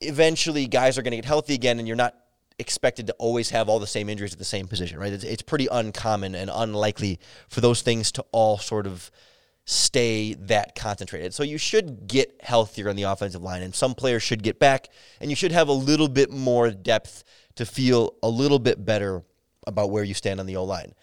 eventually 0.00 0.66
guys 0.66 0.98
are 0.98 1.02
going 1.02 1.12
to 1.12 1.18
get 1.18 1.24
healthy 1.24 1.54
again, 1.54 1.78
and 1.78 1.86
you're 1.86 1.96
not 1.96 2.14
expected 2.58 3.06
to 3.08 3.12
always 3.14 3.50
have 3.50 3.68
all 3.68 3.78
the 3.78 3.86
same 3.86 4.08
injuries 4.08 4.32
at 4.32 4.38
the 4.38 4.44
same 4.44 4.66
position, 4.66 4.98
right? 4.98 5.12
It's, 5.12 5.24
it's 5.24 5.42
pretty 5.42 5.66
uncommon 5.70 6.34
and 6.34 6.50
unlikely 6.52 7.18
for 7.48 7.60
those 7.60 7.82
things 7.82 8.12
to 8.12 8.24
all 8.32 8.58
sort 8.58 8.86
of 8.86 9.10
stay 9.64 10.34
that 10.34 10.74
concentrated. 10.74 11.32
So 11.34 11.42
you 11.42 11.58
should 11.58 12.06
get 12.06 12.40
healthier 12.42 12.88
on 12.88 12.96
the 12.96 13.04
offensive 13.04 13.42
line, 13.42 13.62
and 13.62 13.74
some 13.74 13.94
players 13.94 14.22
should 14.22 14.42
get 14.42 14.58
back, 14.58 14.88
and 15.20 15.30
you 15.30 15.36
should 15.36 15.52
have 15.52 15.68
a 15.68 15.72
little 15.72 16.08
bit 16.08 16.30
more 16.30 16.70
depth 16.70 17.24
to 17.56 17.64
feel 17.64 18.14
a 18.22 18.28
little 18.28 18.58
bit 18.58 18.84
better 18.84 19.22
about 19.66 19.90
where 19.90 20.04
you 20.04 20.14
stand 20.14 20.40
on 20.40 20.46
the 20.46 20.56
O 20.56 20.64
line. 20.64 20.94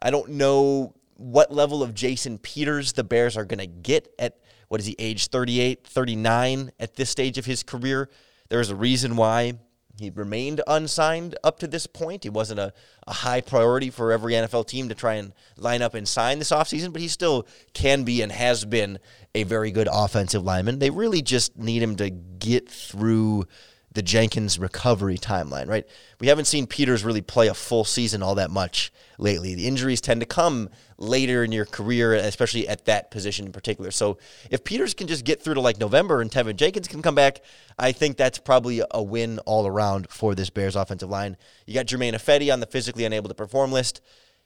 I 0.00 0.10
don't 0.10 0.30
know 0.30 0.94
what 1.16 1.52
level 1.52 1.82
of 1.82 1.94
Jason 1.94 2.38
Peters 2.38 2.92
the 2.92 3.04
Bears 3.04 3.36
are 3.36 3.44
going 3.44 3.58
to 3.58 3.66
get 3.66 4.12
at 4.18 4.38
what 4.68 4.80
is 4.80 4.86
he, 4.86 4.96
age 4.98 5.26
38, 5.28 5.84
39 5.84 6.70
at 6.78 6.94
this 6.94 7.10
stage 7.10 7.38
of 7.38 7.44
his 7.44 7.62
career. 7.62 8.08
There's 8.48 8.70
a 8.70 8.76
reason 8.76 9.16
why 9.16 9.54
he 9.98 10.10
remained 10.10 10.62
unsigned 10.66 11.36
up 11.44 11.58
to 11.60 11.66
this 11.66 11.86
point. 11.86 12.24
He 12.24 12.30
wasn't 12.30 12.60
a, 12.60 12.72
a 13.06 13.12
high 13.12 13.40
priority 13.40 13.90
for 13.90 14.12
every 14.12 14.32
NFL 14.32 14.66
team 14.66 14.88
to 14.88 14.94
try 14.94 15.14
and 15.14 15.32
line 15.56 15.82
up 15.82 15.94
and 15.94 16.08
sign 16.08 16.38
this 16.38 16.50
offseason, 16.50 16.92
but 16.92 17.02
he 17.02 17.08
still 17.08 17.46
can 17.74 18.04
be 18.04 18.22
and 18.22 18.32
has 18.32 18.64
been 18.64 18.98
a 19.34 19.42
very 19.44 19.70
good 19.70 19.88
offensive 19.92 20.42
lineman. 20.42 20.78
They 20.78 20.90
really 20.90 21.22
just 21.22 21.58
need 21.58 21.82
him 21.82 21.96
to 21.96 22.10
get 22.10 22.68
through 22.68 23.46
the 23.92 24.02
Jenkins 24.02 24.58
recovery 24.58 25.18
timeline, 25.18 25.66
right? 25.66 25.84
We 26.20 26.28
haven't 26.28 26.44
seen 26.44 26.66
Peters 26.66 27.04
really 27.04 27.22
play 27.22 27.48
a 27.48 27.54
full 27.54 27.84
season 27.84 28.22
all 28.22 28.36
that 28.36 28.50
much 28.50 28.92
lately. 29.18 29.54
The 29.56 29.66
injuries 29.66 30.00
tend 30.00 30.20
to 30.20 30.26
come 30.26 30.70
later 30.96 31.42
in 31.42 31.50
your 31.50 31.64
career, 31.64 32.14
especially 32.14 32.68
at 32.68 32.84
that 32.84 33.10
position 33.10 33.46
in 33.46 33.52
particular. 33.52 33.90
So 33.90 34.18
if 34.50 34.62
Peters 34.62 34.94
can 34.94 35.08
just 35.08 35.24
get 35.24 35.42
through 35.42 35.54
to 35.54 35.60
like 35.60 35.78
November 35.78 36.20
and 36.20 36.30
Teven 36.30 36.54
Jenkins 36.54 36.86
can 36.86 37.02
come 37.02 37.16
back, 37.16 37.40
I 37.78 37.90
think 37.90 38.16
that's 38.16 38.38
probably 38.38 38.82
a 38.90 39.02
win 39.02 39.40
all 39.40 39.66
around 39.66 40.08
for 40.08 40.36
this 40.36 40.50
Bears 40.50 40.76
offensive 40.76 41.10
line. 41.10 41.36
You 41.66 41.74
got 41.74 41.86
Germain 41.86 42.14
Ifedi 42.14 42.52
on 42.52 42.60
the 42.60 42.66
physically 42.66 43.04
unable 43.04 43.28
to 43.28 43.34
perform 43.34 43.72
list. 43.72 44.00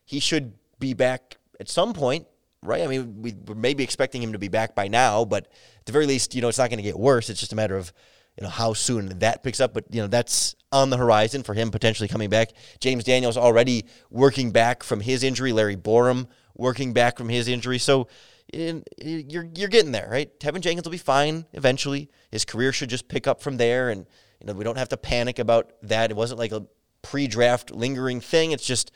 He 0.07 0.21
should 0.21 0.55
be 0.79 0.95
back 0.95 1.37
at 1.61 1.69
some 1.69 1.93
point, 1.93 2.27
right? 2.63 2.83
I 2.83 2.87
mean, 2.87 3.21
we, 3.21 3.35
we're 3.47 3.55
maybe 3.55 3.85
expecting 3.85 4.23
him 4.23 4.33
to 4.33 4.39
be 4.39 4.49
back 4.49 4.75
by 4.75 4.89
now, 4.89 5.27
but 5.27 5.45
at 5.81 5.87
the 5.87 5.93
very 5.93 6.07
least, 6.07 6.35
you 6.35 6.41
know, 6.41 6.49
it's 6.49 6.59
not 6.59 6.71
going 6.71 6.79
to 6.79 6.83
get 6.83 6.99
worse. 6.99 7.29
It's 7.29 7.41
just 7.41 7.53
a 7.53 7.57
matter 7.57 7.77
of 7.77 7.93
you 8.37 8.43
know 8.43 8.51
how 8.51 8.73
soon 8.73 9.19
that 9.21 9.43
picks 9.43 9.61
up. 9.61 9.75
But 9.75 9.85
you 9.91 10.03
know 10.03 10.09
that's 10.09 10.55
on 10.73 10.91
the 10.91 10.97
horizon 10.97 11.43
for 11.43 11.55
him 11.55 11.71
potentially 11.71 12.09
coming 12.09 12.31
back. 12.31 12.51
James 12.81 13.05
Daniels 13.05 13.37
already 13.37 13.85
working 14.11 14.51
back 14.51 14.83
from 14.83 15.01
his 15.01 15.23
injury. 15.23 15.53
Larry 15.53 15.77
Borom 15.77 16.27
working 16.57 16.93
back 16.93 17.19
from 17.19 17.29
his 17.29 17.49
injury. 17.49 17.79
So 17.79 18.09
you're 18.53 19.49
you're 19.55 19.69
getting 19.69 19.93
there, 19.93 20.09
right? 20.11 20.39
Teven 20.39 20.61
Jenkins 20.61 20.85
will 20.85 20.93
be 20.93 20.99
fine 20.99 21.47
eventually. 21.53 22.11
His 22.31 22.45
career 22.45 22.73
should 22.73 22.91
just 22.91 23.09
pick 23.09 23.27
up 23.27 23.41
from 23.41 23.57
there, 23.57 23.91
and 23.91 24.07
you 24.41 24.47
know 24.47 24.53
we 24.53 24.65
don't 24.65 24.79
have 24.79 24.89
to 24.91 24.97
panic 24.97 25.39
about 25.39 25.73
that. 25.83 26.11
It 26.11 26.17
wasn't 26.17 26.39
like 26.39 26.53
a 26.53 26.67
pre-draft 27.03 27.71
lingering 27.71 28.21
thing. 28.21 28.53
It's 28.53 28.67
just 28.67 28.91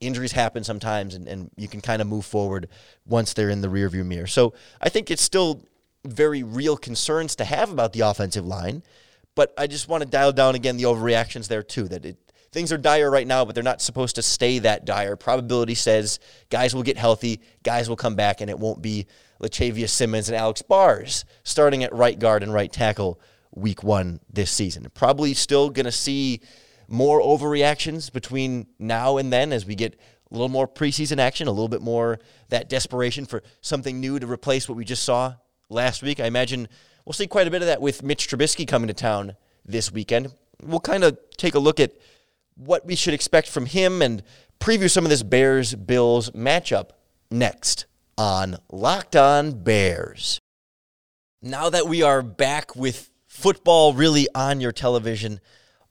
injuries 0.00 0.32
happen 0.32 0.64
sometimes, 0.64 1.14
and, 1.14 1.28
and 1.28 1.50
you 1.56 1.68
can 1.68 1.80
kind 1.80 2.02
of 2.02 2.08
move 2.08 2.24
forward 2.24 2.68
once 3.06 3.32
they're 3.32 3.50
in 3.50 3.60
the 3.60 3.68
rearview 3.68 4.04
mirror. 4.04 4.26
So 4.26 4.54
I 4.80 4.88
think 4.88 5.10
it's 5.10 5.22
still 5.22 5.64
very 6.04 6.42
real 6.42 6.76
concerns 6.76 7.36
to 7.36 7.44
have 7.44 7.70
about 7.70 7.92
the 7.92 8.00
offensive 8.00 8.46
line. 8.46 8.82
But 9.34 9.52
I 9.58 9.66
just 9.66 9.88
want 9.88 10.02
to 10.02 10.08
dial 10.08 10.32
down 10.32 10.54
again 10.54 10.76
the 10.76 10.84
overreactions 10.84 11.48
there 11.48 11.62
too. 11.62 11.88
That 11.88 12.04
it, 12.04 12.16
things 12.52 12.72
are 12.72 12.78
dire 12.78 13.10
right 13.10 13.26
now, 13.26 13.44
but 13.44 13.54
they're 13.54 13.64
not 13.64 13.82
supposed 13.82 14.14
to 14.16 14.22
stay 14.22 14.60
that 14.60 14.84
dire. 14.84 15.16
Probability 15.16 15.74
says 15.74 16.20
guys 16.50 16.74
will 16.74 16.84
get 16.84 16.96
healthy, 16.96 17.40
guys 17.62 17.88
will 17.88 17.96
come 17.96 18.14
back, 18.14 18.40
and 18.40 18.48
it 18.48 18.58
won't 18.58 18.80
be 18.80 19.06
Lachavious 19.40 19.90
Simmons 19.90 20.28
and 20.28 20.36
Alex 20.36 20.62
Bars 20.62 21.24
starting 21.42 21.82
at 21.82 21.92
right 21.92 22.18
guard 22.18 22.42
and 22.42 22.54
right 22.54 22.72
tackle 22.72 23.20
week 23.54 23.82
one 23.82 24.20
this 24.32 24.50
season. 24.50 24.86
Probably 24.94 25.34
still 25.34 25.70
going 25.70 25.86
to 25.86 25.92
see 25.92 26.40
more 26.86 27.20
overreactions 27.20 28.12
between 28.12 28.66
now 28.78 29.16
and 29.16 29.32
then 29.32 29.52
as 29.52 29.66
we 29.66 29.74
get 29.74 29.98
a 30.30 30.34
little 30.34 30.48
more 30.48 30.68
preseason 30.68 31.18
action, 31.18 31.48
a 31.48 31.50
little 31.50 31.68
bit 31.68 31.82
more 31.82 32.18
that 32.50 32.68
desperation 32.68 33.26
for 33.26 33.42
something 33.60 34.00
new 34.00 34.18
to 34.18 34.26
replace 34.26 34.68
what 34.68 34.76
we 34.76 34.84
just 34.84 35.02
saw 35.02 35.34
last 35.74 36.02
week. 36.02 36.20
I 36.20 36.26
imagine 36.26 36.68
we'll 37.04 37.12
see 37.12 37.26
quite 37.26 37.46
a 37.46 37.50
bit 37.50 37.60
of 37.60 37.66
that 37.66 37.82
with 37.82 38.02
Mitch 38.02 38.28
Trubisky 38.28 38.66
coming 38.66 38.88
to 38.88 38.94
town 38.94 39.36
this 39.66 39.92
weekend. 39.92 40.32
We'll 40.62 40.80
kind 40.80 41.04
of 41.04 41.18
take 41.36 41.54
a 41.54 41.58
look 41.58 41.80
at 41.80 41.92
what 42.56 42.86
we 42.86 42.94
should 42.94 43.12
expect 43.12 43.48
from 43.48 43.66
him 43.66 44.00
and 44.00 44.22
preview 44.60 44.90
some 44.90 45.04
of 45.04 45.10
this 45.10 45.22
Bears 45.22 45.74
Bills 45.74 46.30
matchup 46.30 46.90
next 47.30 47.86
on 48.16 48.56
Locked 48.70 49.16
On 49.16 49.62
Bears. 49.62 50.38
Now 51.42 51.68
that 51.68 51.88
we 51.88 52.02
are 52.02 52.22
back 52.22 52.74
with 52.74 53.10
football 53.26 53.92
really 53.92 54.28
on 54.34 54.60
your 54.60 54.72
television, 54.72 55.40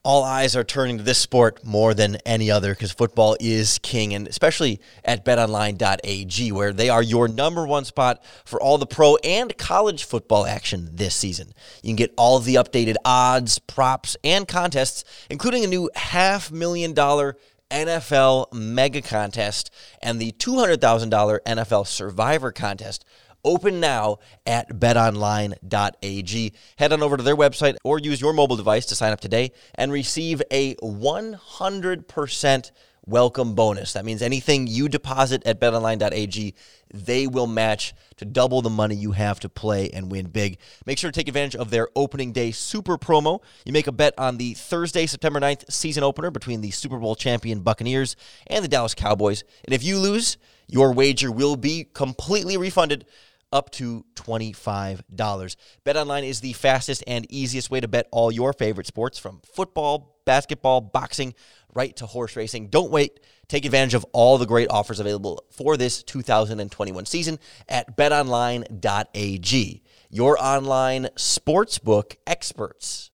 all 0.04 0.24
eyes 0.24 0.56
are 0.56 0.66
turning 0.66 0.98
to 0.98 1.04
this 1.04 1.18
sport 1.18 1.64
more 1.64 1.94
than 1.94 2.18
any 2.26 2.52
other 2.52 2.74
because 2.74 2.92
football 2.92 3.38
is 3.40 3.80
king, 3.80 4.14
and 4.14 4.28
especially 4.28 4.82
at 5.06 5.24
betonline.ag, 5.24 6.52
where 6.52 6.74
they 6.74 6.90
are 6.90 7.02
your 7.02 7.30
number 7.30 7.66
one 7.66 7.86
spot 7.86 8.24
for 8.44 8.62
all 8.62 8.78
the 8.78 8.86
pro 8.86 9.16
and 9.24 9.58
college 9.58 10.04
football 10.04 10.46
action 10.46 10.90
this 10.92 11.16
season. 11.16 11.54
You 11.82 11.90
can 11.90 11.96
get 11.96 12.14
all 12.18 12.40
the 12.40 12.56
updated 12.56 12.96
odds, 13.06 13.60
props, 13.60 14.18
and 14.26 14.46
contests, 14.46 15.06
including 15.30 15.64
a 15.64 15.68
new 15.68 15.90
half 15.96 16.52
million 16.52 16.94
dollar 16.94 17.38
NFL 17.72 18.54
mega 18.54 19.02
contest 19.02 19.74
and 20.02 20.20
the 20.20 20.32
$200,000 20.34 21.40
NFL 21.40 21.88
survivor 21.88 22.52
contest 22.52 23.04
Open 23.46 23.80
now 23.80 24.20
at 24.46 24.70
betonline.ag. 24.70 26.54
Head 26.78 26.94
on 26.94 27.04
over 27.04 27.18
to 27.18 27.24
their 27.24 27.36
website 27.36 27.76
or 27.84 28.00
use 28.00 28.22
your 28.22 28.32
mobile 28.34 28.56
device 28.56 28.86
to 28.88 28.96
sign 28.96 29.12
up 29.12 29.20
today 29.20 29.52
and 29.76 29.92
receive 29.92 30.42
a 30.50 30.76
100% 30.76 32.72
welcome 33.06 33.54
bonus. 33.54 33.94
That 33.94 34.06
means 34.06 34.22
anything 34.22 34.68
you 34.68 34.88
deposit 34.88 35.46
at 35.46 35.60
betonline.ag, 35.60 36.56
they 36.94 37.28
will 37.28 37.48
match 37.48 37.94
to 38.18 38.26
double 38.26 38.62
the 38.62 38.70
money 38.70 38.96
you 38.96 39.12
have 39.12 39.40
to 39.42 39.50
play 39.50 39.90
and 39.90 40.12
win 40.12 40.28
big. 40.28 40.58
Make 40.86 40.98
sure 40.98 41.12
to 41.12 41.20
take 41.20 41.28
advantage 41.28 41.56
of 41.56 41.70
their 41.70 41.90
opening 41.96 42.32
day 42.32 42.52
super 42.52 42.98
promo. 42.98 43.42
You 43.66 43.74
make 43.74 43.88
a 43.88 43.92
bet 43.92 44.14
on 44.18 44.38
the 44.38 44.54
Thursday, 44.54 45.06
September 45.06 45.40
9th 45.40 45.72
season 45.72 46.04
opener 46.04 46.32
between 46.32 46.62
the 46.62 46.72
Super 46.72 46.98
Bowl 46.98 47.16
champion 47.16 47.60
Buccaneers 47.60 48.16
and 48.48 48.64
the 48.64 48.70
Dallas 48.70 48.96
Cowboys. 48.96 49.44
And 49.66 49.74
if 49.74 49.84
you 49.84 50.00
lose, 50.00 50.38
your 50.68 50.94
wager 50.94 51.32
will 51.32 51.56
be 51.56 51.86
completely 51.94 52.58
refunded 52.58 53.06
up 53.54 53.70
to 53.72 54.04
$25. 54.16 55.56
BetOnline 55.86 56.28
is 56.28 56.42
the 56.42 56.54
fastest 56.54 57.04
and 57.08 57.26
easiest 57.32 57.70
way 57.70 57.80
to 57.80 57.88
bet 57.88 58.08
all 58.12 58.32
your 58.32 58.52
favorite 58.52 58.88
sports 58.88 59.18
from 59.20 59.40
football, 59.46 60.18
basketball, 60.26 60.82
boxing, 60.82 61.34
right 61.74 61.96
to 61.96 62.06
horse 62.06 62.36
racing. 62.36 62.68
Don't 62.68 62.92
wait. 62.92 63.20
Take 63.48 63.66
advantage 63.66 63.94
of 63.94 64.06
all 64.12 64.38
the 64.38 64.46
great 64.46 64.70
offers 64.70 65.00
available 65.00 65.44
for 65.52 65.78
this 65.78 66.02
2021 66.04 67.06
season 67.06 67.40
at 67.70 67.96
betonline.ag, 67.96 69.84
your 70.10 70.44
online 70.44 71.04
sportsbook 71.16 72.16
experts. 72.26 73.12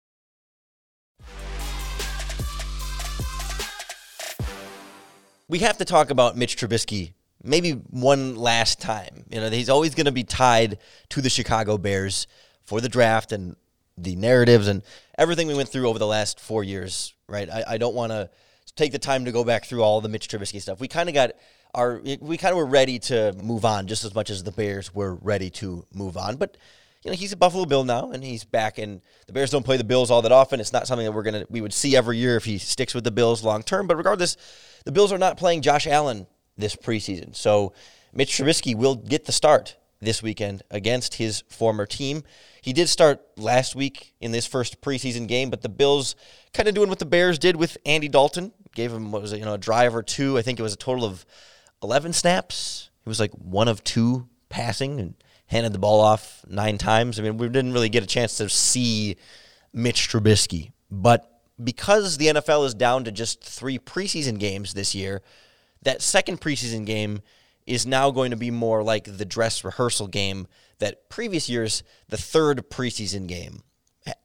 We 5.49 5.59
have 5.59 5.77
to 5.77 5.85
talk 5.85 6.09
about 6.09 6.37
Mitch 6.37 6.57
Trubisky 6.57 7.13
maybe 7.43 7.71
one 7.71 8.35
last 8.35 8.79
time. 8.81 9.16
You 9.29 9.41
know, 9.41 9.49
he's 9.49 9.69
always 9.69 9.95
going 9.95 10.05
to 10.05 10.11
be 10.11 10.23
tied 10.23 10.79
to 11.09 11.21
the 11.21 11.29
Chicago 11.29 11.77
Bears 11.77 12.27
for 12.63 12.81
the 12.81 12.89
draft 12.89 13.31
and 13.31 13.55
the 13.97 14.15
narratives 14.15 14.67
and 14.67 14.83
everything 15.17 15.47
we 15.47 15.55
went 15.55 15.69
through 15.69 15.87
over 15.87 15.99
the 15.99 16.07
last 16.07 16.39
four 16.39 16.63
years, 16.63 17.13
right? 17.27 17.49
I, 17.49 17.63
I 17.69 17.77
don't 17.77 17.95
want 17.95 18.11
to 18.11 18.29
take 18.75 18.91
the 18.91 18.99
time 18.99 19.25
to 19.25 19.31
go 19.31 19.43
back 19.43 19.65
through 19.65 19.81
all 19.81 20.01
the 20.01 20.09
Mitch 20.09 20.27
Trubisky 20.27 20.61
stuff. 20.61 20.79
We 20.79 20.87
kind 20.87 21.09
of 21.09 21.15
got 21.15 21.31
our, 21.73 22.01
we 22.21 22.37
kind 22.37 22.51
of 22.51 22.57
were 22.57 22.65
ready 22.65 22.99
to 22.99 23.33
move 23.41 23.65
on 23.65 23.87
just 23.87 24.05
as 24.05 24.13
much 24.13 24.29
as 24.29 24.43
the 24.43 24.51
Bears 24.51 24.93
were 24.93 25.15
ready 25.15 25.49
to 25.51 25.85
move 25.93 26.15
on. 26.15 26.37
But, 26.37 26.57
you 27.03 27.11
know, 27.11 27.17
he's 27.17 27.31
a 27.31 27.37
Buffalo 27.37 27.65
Bill 27.65 27.83
now 27.83 28.11
and 28.11 28.23
he's 28.23 28.43
back 28.43 28.77
and 28.77 29.01
the 29.25 29.33
Bears 29.33 29.49
don't 29.49 29.63
play 29.63 29.77
the 29.77 29.83
Bills 29.83 30.11
all 30.11 30.21
that 30.21 30.31
often. 30.31 30.59
It's 30.59 30.73
not 30.73 30.87
something 30.87 31.05
that 31.05 31.11
we're 31.11 31.23
going 31.23 31.41
to, 31.41 31.47
we 31.49 31.61
would 31.61 31.73
see 31.73 31.95
every 31.95 32.17
year 32.17 32.35
if 32.35 32.45
he 32.45 32.57
sticks 32.57 32.93
with 32.93 33.03
the 33.03 33.11
Bills 33.11 33.43
long 33.43 33.63
term. 33.63 33.87
But 33.87 33.97
regardless, 33.97 34.37
the 34.85 34.91
Bills 34.91 35.11
are 35.11 35.17
not 35.17 35.37
playing 35.37 35.61
Josh 35.63 35.87
Allen 35.87 36.27
this 36.57 36.75
preseason. 36.75 37.35
So 37.35 37.73
Mitch 38.13 38.31
Trubisky 38.31 38.75
will 38.75 38.95
get 38.95 39.25
the 39.25 39.31
start 39.31 39.75
this 39.99 40.21
weekend 40.21 40.63
against 40.69 41.15
his 41.15 41.43
former 41.49 41.85
team. 41.85 42.23
He 42.61 42.73
did 42.73 42.89
start 42.89 43.21
last 43.35 43.75
week 43.75 44.13
in 44.19 44.31
this 44.31 44.45
first 44.45 44.81
preseason 44.81 45.27
game, 45.27 45.49
but 45.49 45.61
the 45.61 45.69
Bills 45.69 46.15
kind 46.53 46.67
of 46.67 46.75
doing 46.75 46.89
what 46.89 46.99
the 46.99 47.05
Bears 47.05 47.39
did 47.39 47.55
with 47.55 47.77
Andy 47.85 48.07
Dalton. 48.07 48.51
Gave 48.75 48.93
him 48.93 49.11
what 49.11 49.21
was 49.21 49.33
it, 49.33 49.39
you 49.39 49.45
know 49.45 49.55
a 49.55 49.57
drive 49.57 49.95
or 49.95 50.03
two. 50.03 50.37
I 50.37 50.41
think 50.41 50.59
it 50.59 50.63
was 50.63 50.73
a 50.73 50.77
total 50.77 51.05
of 51.05 51.25
eleven 51.81 52.13
snaps. 52.13 52.89
He 53.03 53.09
was 53.09 53.19
like 53.19 53.31
one 53.31 53.67
of 53.67 53.83
two 53.83 54.27
passing 54.49 54.99
and 54.99 55.15
handed 55.47 55.73
the 55.73 55.79
ball 55.79 55.99
off 55.99 56.45
nine 56.47 56.77
times. 56.77 57.19
I 57.19 57.23
mean, 57.23 57.37
we 57.37 57.47
didn't 57.47 57.73
really 57.73 57.89
get 57.89 58.03
a 58.03 58.07
chance 58.07 58.37
to 58.37 58.49
see 58.49 59.15
Mitch 59.73 60.09
Trubisky, 60.09 60.71
but 60.91 61.41
because 61.63 62.17
the 62.17 62.27
NFL 62.27 62.65
is 62.65 62.73
down 62.73 63.03
to 63.05 63.11
just 63.11 63.43
three 63.43 63.79
preseason 63.79 64.37
games 64.37 64.73
this 64.73 64.93
year, 64.93 65.21
that 65.81 66.01
second 66.01 66.39
preseason 66.39 66.85
game 66.85 67.21
is 67.67 67.85
now 67.85 68.09
going 68.09 68.31
to 68.31 68.37
be 68.37 68.49
more 68.49 68.81
like 68.81 69.17
the 69.17 69.25
dress 69.25 69.63
rehearsal 69.63 70.07
game 70.07 70.47
that 70.79 71.09
previous 71.09 71.49
years 71.49 71.83
the 72.07 72.17
third 72.17 72.69
preseason 72.69 73.27
game 73.27 73.61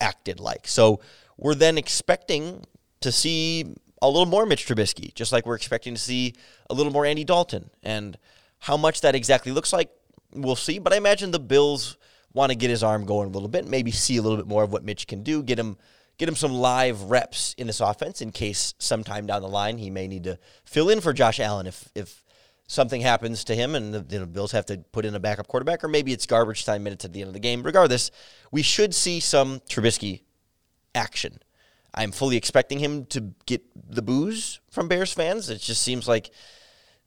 acted 0.00 0.38
like. 0.40 0.68
So 0.68 1.00
we're 1.36 1.54
then 1.54 1.76
expecting 1.76 2.64
to 3.00 3.10
see 3.10 3.74
a 4.00 4.08
little 4.08 4.26
more 4.26 4.46
Mitch 4.46 4.66
Trubisky, 4.66 5.12
just 5.14 5.32
like 5.32 5.44
we're 5.44 5.56
expecting 5.56 5.94
to 5.94 6.00
see 6.00 6.34
a 6.70 6.74
little 6.74 6.92
more 6.92 7.04
Andy 7.04 7.24
Dalton. 7.24 7.70
And 7.82 8.16
how 8.60 8.76
much 8.76 9.00
that 9.00 9.14
exactly 9.14 9.52
looks 9.52 9.72
like, 9.72 9.90
we'll 10.32 10.56
see. 10.56 10.78
But 10.78 10.92
I 10.92 10.96
imagine 10.96 11.30
the 11.30 11.40
Bills 11.40 11.96
want 12.32 12.50
to 12.50 12.56
get 12.56 12.70
his 12.70 12.82
arm 12.82 13.04
going 13.04 13.28
a 13.28 13.32
little 13.32 13.48
bit, 13.48 13.66
maybe 13.66 13.90
see 13.90 14.16
a 14.16 14.22
little 14.22 14.38
bit 14.38 14.46
more 14.46 14.62
of 14.62 14.72
what 14.72 14.84
Mitch 14.84 15.06
can 15.06 15.22
do, 15.22 15.42
get 15.42 15.58
him 15.58 15.76
get 16.18 16.28
him 16.28 16.36
some 16.36 16.52
live 16.52 17.02
reps 17.04 17.54
in 17.58 17.66
this 17.66 17.80
offense 17.80 18.20
in 18.20 18.30
case 18.30 18.74
sometime 18.78 19.26
down 19.26 19.42
the 19.42 19.48
line 19.48 19.78
he 19.78 19.90
may 19.90 20.06
need 20.06 20.22
to 20.24 20.38
fill 20.64 20.90
in 20.90 21.00
for 21.00 21.12
Josh 21.12 21.40
Allen 21.40 21.66
if 21.66 21.88
if 21.94 22.21
something 22.72 23.02
happens 23.02 23.44
to 23.44 23.54
him 23.54 23.74
and 23.74 23.92
the 23.92 24.04
you 24.08 24.18
know, 24.18 24.26
Bills 24.26 24.52
have 24.52 24.64
to 24.66 24.78
put 24.78 25.04
in 25.04 25.14
a 25.14 25.20
backup 25.20 25.46
quarterback, 25.46 25.84
or 25.84 25.88
maybe 25.88 26.12
it's 26.12 26.24
garbage 26.24 26.64
time 26.64 26.82
minutes 26.82 27.04
at 27.04 27.12
the 27.12 27.20
end 27.20 27.28
of 27.28 27.34
the 27.34 27.40
game. 27.40 27.62
Regardless, 27.62 28.10
we 28.50 28.62
should 28.62 28.94
see 28.94 29.20
some 29.20 29.60
Trubisky 29.68 30.22
action. 30.94 31.38
I'm 31.94 32.10
fully 32.10 32.38
expecting 32.38 32.78
him 32.78 33.04
to 33.06 33.34
get 33.44 33.62
the 33.74 34.00
boos 34.00 34.60
from 34.70 34.88
Bears 34.88 35.12
fans. 35.12 35.50
It 35.50 35.60
just 35.60 35.82
seems 35.82 36.08
like 36.08 36.30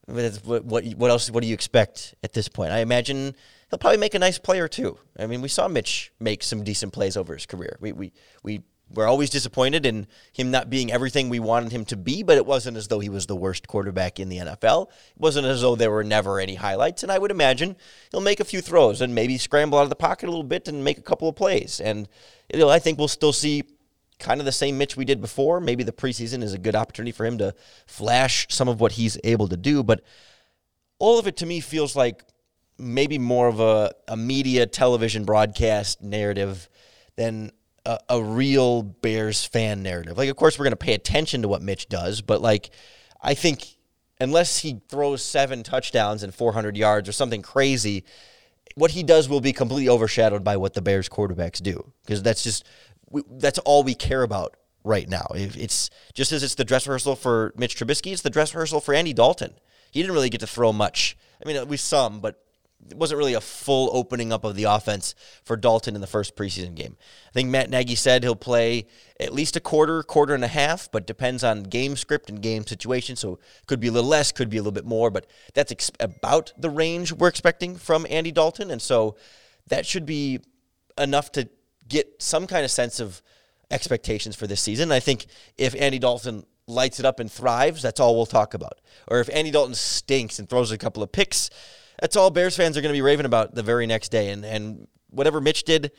what 0.05 0.63
what 0.63 0.85
what 0.85 1.09
else? 1.09 1.31
What 1.31 1.41
do 1.41 1.47
you 1.47 1.55
expect 1.55 2.13
at 2.23 2.33
this 2.33 2.47
point? 2.47 2.71
I 2.71 2.79
imagine 2.79 3.35
he'll 3.71 3.79
probably 3.79 3.97
make 3.97 4.13
a 4.13 4.19
nice 4.19 4.37
play 4.37 4.59
or 4.59 4.67
two. 4.67 4.99
I 5.17 5.25
mean, 5.25 5.41
we 5.41 5.47
saw 5.47 5.67
Mitch 5.67 6.11
make 6.19 6.43
some 6.43 6.63
decent 6.63 6.93
plays 6.93 7.17
over 7.17 7.33
his 7.33 7.47
career. 7.47 7.77
We 7.79 7.91
we 7.91 8.13
we 8.43 8.61
we're 8.93 9.07
always 9.07 9.29
disappointed 9.29 9.85
in 9.85 10.07
him 10.31 10.51
not 10.51 10.69
being 10.69 10.91
everything 10.91 11.29
we 11.29 11.39
wanted 11.39 11.71
him 11.71 11.85
to 11.85 11.97
be, 11.97 12.23
but 12.23 12.37
it 12.37 12.45
wasn't 12.45 12.77
as 12.77 12.87
though 12.87 12.99
he 12.99 13.09
was 13.09 13.25
the 13.25 13.35
worst 13.35 13.67
quarterback 13.67 14.19
in 14.19 14.29
the 14.29 14.37
NFL. 14.37 14.87
It 14.89 15.17
wasn't 15.17 15.47
as 15.47 15.61
though 15.61 15.75
there 15.75 15.91
were 15.91 16.03
never 16.03 16.39
any 16.39 16.55
highlights. 16.55 17.01
And 17.01 17.11
I 17.11 17.17
would 17.17 17.31
imagine 17.31 17.75
he'll 18.11 18.21
make 18.21 18.39
a 18.39 18.45
few 18.45 18.61
throws 18.61 19.01
and 19.01 19.15
maybe 19.15 19.37
scramble 19.37 19.79
out 19.79 19.83
of 19.83 19.89
the 19.89 19.95
pocket 19.95 20.27
a 20.27 20.31
little 20.31 20.43
bit 20.43 20.67
and 20.67 20.83
make 20.83 20.97
a 20.97 21.01
couple 21.01 21.27
of 21.27 21.35
plays. 21.35 21.81
And 21.81 22.07
you 22.53 22.59
know, 22.59 22.69
I 22.69 22.79
think 22.79 22.99
we'll 22.99 23.07
still 23.07 23.33
see 23.33 23.63
kind 24.19 24.39
of 24.39 24.45
the 24.45 24.51
same 24.51 24.77
Mitch 24.77 24.95
we 24.95 25.05
did 25.05 25.19
before. 25.19 25.59
Maybe 25.59 25.83
the 25.83 25.91
preseason 25.91 26.43
is 26.43 26.53
a 26.53 26.59
good 26.59 26.75
opportunity 26.75 27.11
for 27.11 27.25
him 27.25 27.37
to 27.39 27.53
flash 27.87 28.47
some 28.49 28.67
of 28.67 28.79
what 28.79 28.93
he's 28.93 29.17
able 29.23 29.47
to 29.47 29.57
do. 29.57 29.83
But 29.83 30.03
all 30.99 31.19
of 31.19 31.27
it 31.27 31.37
to 31.37 31.45
me 31.45 31.59
feels 31.59 31.95
like 31.95 32.23
maybe 32.77 33.17
more 33.17 33.47
of 33.47 33.59
a, 33.59 33.91
a 34.07 34.15
media 34.15 34.65
television 34.65 35.25
broadcast 35.25 36.01
narrative 36.01 36.69
than 37.15 37.51
a, 37.85 37.99
a 38.09 38.23
real 38.23 38.83
Bears 38.83 39.45
fan 39.45 39.83
narrative. 39.83 40.17
Like, 40.17 40.29
of 40.29 40.35
course, 40.35 40.57
we're 40.57 40.65
going 40.65 40.71
to 40.71 40.77
pay 40.77 40.93
attention 40.93 41.41
to 41.41 41.47
what 41.47 41.61
Mitch 41.61 41.87
does, 41.87 42.21
but 42.21 42.41
like, 42.41 42.71
I 43.21 43.33
think 43.33 43.65
unless 44.19 44.59
he 44.59 44.81
throws 44.89 45.23
seven 45.23 45.63
touchdowns 45.63 46.23
and 46.23 46.33
400 46.33 46.77
yards 46.77 47.09
or 47.09 47.11
something 47.11 47.41
crazy, 47.41 48.03
what 48.75 48.91
he 48.91 49.03
does 49.03 49.29
will 49.29 49.41
be 49.41 49.53
completely 49.53 49.89
overshadowed 49.89 50.43
by 50.43 50.57
what 50.57 50.73
the 50.73 50.81
Bears 50.81 51.09
quarterbacks 51.09 51.61
do 51.61 51.91
because 52.03 52.21
that's 52.23 52.43
just 52.43 52.65
we, 53.09 53.23
that's 53.31 53.59
all 53.59 53.83
we 53.83 53.95
care 53.95 54.23
about 54.23 54.55
right 54.83 55.09
now. 55.09 55.27
It's 55.33 55.89
just 56.13 56.31
as 56.31 56.43
it's 56.43 56.55
the 56.55 56.65
dress 56.65 56.87
rehearsal 56.87 57.15
for 57.15 57.53
Mitch 57.55 57.75
Trubisky, 57.75 58.11
it's 58.11 58.21
the 58.21 58.29
dress 58.29 58.53
rehearsal 58.53 58.81
for 58.81 58.93
Andy 58.93 59.13
Dalton. 59.13 59.53
He 59.91 60.01
didn't 60.01 60.13
really 60.13 60.29
get 60.29 60.41
to 60.41 60.47
throw 60.47 60.73
much. 60.73 61.17
I 61.43 61.47
mean, 61.47 61.67
we 61.67 61.77
some, 61.77 62.19
but 62.19 62.44
it 62.89 62.97
wasn't 62.97 63.17
really 63.17 63.33
a 63.33 63.41
full 63.41 63.89
opening 63.93 64.31
up 64.31 64.43
of 64.43 64.55
the 64.55 64.65
offense 64.65 65.15
for 65.43 65.57
Dalton 65.57 65.95
in 65.95 66.01
the 66.01 66.07
first 66.07 66.35
preseason 66.35 66.75
game. 66.75 66.97
I 67.27 67.31
think 67.31 67.49
Matt 67.49 67.69
Nagy 67.69 67.95
said 67.95 68.23
he'll 68.23 68.35
play 68.35 68.87
at 69.19 69.33
least 69.33 69.55
a 69.55 69.59
quarter, 69.59 70.03
quarter 70.03 70.35
and 70.35 70.43
a 70.43 70.49
half, 70.49 70.91
but 70.91 71.07
depends 71.07 71.43
on 71.43 71.63
game 71.63 71.95
script 71.95 72.29
and 72.29 72.41
game 72.41 72.65
situation. 72.65 73.15
So 73.15 73.39
could 73.65 73.79
be 73.79 73.87
a 73.87 73.91
little 73.91 74.09
less, 74.09 74.31
could 74.31 74.49
be 74.49 74.57
a 74.57 74.61
little 74.61 74.71
bit 74.71 74.85
more, 74.85 75.09
but 75.09 75.25
that's 75.53 75.71
ex- 75.71 75.91
about 75.99 76.53
the 76.57 76.69
range 76.69 77.11
we're 77.11 77.27
expecting 77.27 77.75
from 77.75 78.05
Andy 78.09 78.31
Dalton. 78.31 78.71
And 78.71 78.81
so 78.81 79.15
that 79.67 79.85
should 79.85 80.05
be 80.05 80.39
enough 80.97 81.31
to 81.33 81.49
get 81.87 82.21
some 82.21 82.47
kind 82.47 82.65
of 82.65 82.71
sense 82.71 82.99
of 82.99 83.21
expectations 83.71 84.35
for 84.35 84.47
this 84.47 84.61
season. 84.61 84.91
I 84.91 84.99
think 84.99 85.25
if 85.57 85.75
Andy 85.75 85.99
Dalton 85.99 86.45
lights 86.67 86.99
it 86.99 87.05
up 87.05 87.19
and 87.19 87.31
thrives, 87.31 87.81
that's 87.81 87.99
all 87.99 88.15
we'll 88.15 88.25
talk 88.25 88.53
about. 88.53 88.79
Or 89.07 89.19
if 89.19 89.29
Andy 89.31 89.51
Dalton 89.51 89.75
stinks 89.75 90.39
and 90.39 90.49
throws 90.49 90.71
a 90.71 90.77
couple 90.77 91.03
of 91.03 91.11
picks, 91.11 91.49
that's 91.99 92.15
all 92.15 92.29
Bears 92.29 92.55
fans 92.55 92.77
are 92.77 92.81
going 92.81 92.93
to 92.93 92.97
be 92.97 93.01
raving 93.01 93.25
about 93.25 93.55
the 93.55 93.63
very 93.63 93.87
next 93.87 94.09
day. 94.09 94.29
And 94.29 94.45
and 94.45 94.87
whatever 95.09 95.41
Mitch 95.41 95.63
did, 95.63 95.91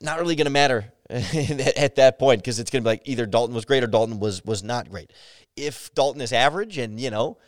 not 0.00 0.18
really 0.18 0.34
going 0.34 0.46
to 0.46 0.50
matter 0.50 0.92
at 1.10 1.96
that 1.96 2.18
point 2.18 2.40
because 2.40 2.58
it's 2.58 2.70
going 2.70 2.82
to 2.82 2.86
be 2.86 2.92
like 2.92 3.02
either 3.04 3.26
Dalton 3.26 3.54
was 3.54 3.64
great 3.64 3.84
or 3.84 3.86
Dalton 3.86 4.18
was 4.18 4.44
was 4.44 4.62
not 4.62 4.90
great. 4.90 5.12
If 5.56 5.94
Dalton 5.94 6.20
is 6.20 6.32
average 6.32 6.78
and 6.78 6.98
you 6.98 7.10
know 7.10 7.38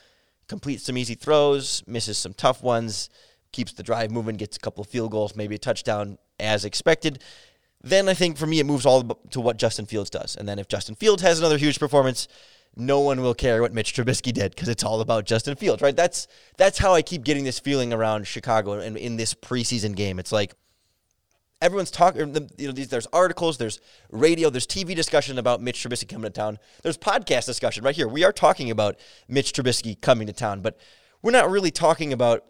completes 0.48 0.84
some 0.84 0.98
easy 0.98 1.14
throws, 1.14 1.82
misses 1.86 2.18
some 2.18 2.34
tough 2.34 2.62
ones, 2.62 3.08
keeps 3.52 3.72
the 3.72 3.82
drive 3.82 4.10
moving, 4.10 4.36
gets 4.36 4.56
a 4.56 4.60
couple 4.60 4.82
of 4.82 4.88
field 4.88 5.10
goals, 5.10 5.34
maybe 5.34 5.54
a 5.54 5.58
touchdown 5.58 6.18
as 6.38 6.64
expected. 6.64 7.22
Then 7.82 8.08
I 8.08 8.14
think 8.14 8.36
for 8.36 8.46
me 8.46 8.60
it 8.60 8.66
moves 8.66 8.86
all 8.86 9.02
to 9.30 9.40
what 9.40 9.56
Justin 9.56 9.86
Fields 9.86 10.10
does. 10.10 10.36
And 10.36 10.48
then 10.48 10.58
if 10.58 10.68
Justin 10.68 10.94
Fields 10.94 11.22
has 11.22 11.38
another 11.38 11.58
huge 11.58 11.78
performance, 11.78 12.28
no 12.76 13.00
one 13.00 13.20
will 13.22 13.34
care 13.34 13.62
what 13.62 13.72
Mitch 13.72 13.94
Trubisky 13.94 14.32
did 14.32 14.54
because 14.54 14.68
it's 14.68 14.82
all 14.82 15.00
about 15.00 15.24
Justin 15.24 15.56
Fields, 15.56 15.82
right? 15.82 15.96
That's 15.96 16.26
that's 16.56 16.78
how 16.78 16.92
I 16.92 17.02
keep 17.02 17.24
getting 17.24 17.44
this 17.44 17.58
feeling 17.58 17.92
around 17.92 18.26
Chicago 18.26 18.72
and 18.74 18.96
in 18.96 19.16
this 19.16 19.34
preseason 19.34 19.94
game. 19.94 20.18
It's 20.18 20.32
like 20.32 20.54
everyone's 21.60 21.90
talking. 21.90 22.34
You 22.58 22.68
know, 22.68 22.72
there's 22.72 23.06
articles, 23.12 23.58
there's 23.58 23.80
radio, 24.10 24.50
there's 24.50 24.66
TV 24.66 24.94
discussion 24.94 25.38
about 25.38 25.62
Mitch 25.62 25.82
Trubisky 25.82 26.08
coming 26.08 26.30
to 26.30 26.30
town. 26.30 26.58
There's 26.82 26.98
podcast 26.98 27.46
discussion 27.46 27.84
right 27.84 27.94
here. 27.94 28.08
We 28.08 28.24
are 28.24 28.32
talking 28.32 28.70
about 28.70 28.98
Mitch 29.28 29.52
Trubisky 29.52 30.00
coming 30.00 30.26
to 30.26 30.32
town, 30.32 30.60
but 30.60 30.76
we're 31.22 31.32
not 31.32 31.50
really 31.50 31.70
talking 31.70 32.12
about 32.12 32.44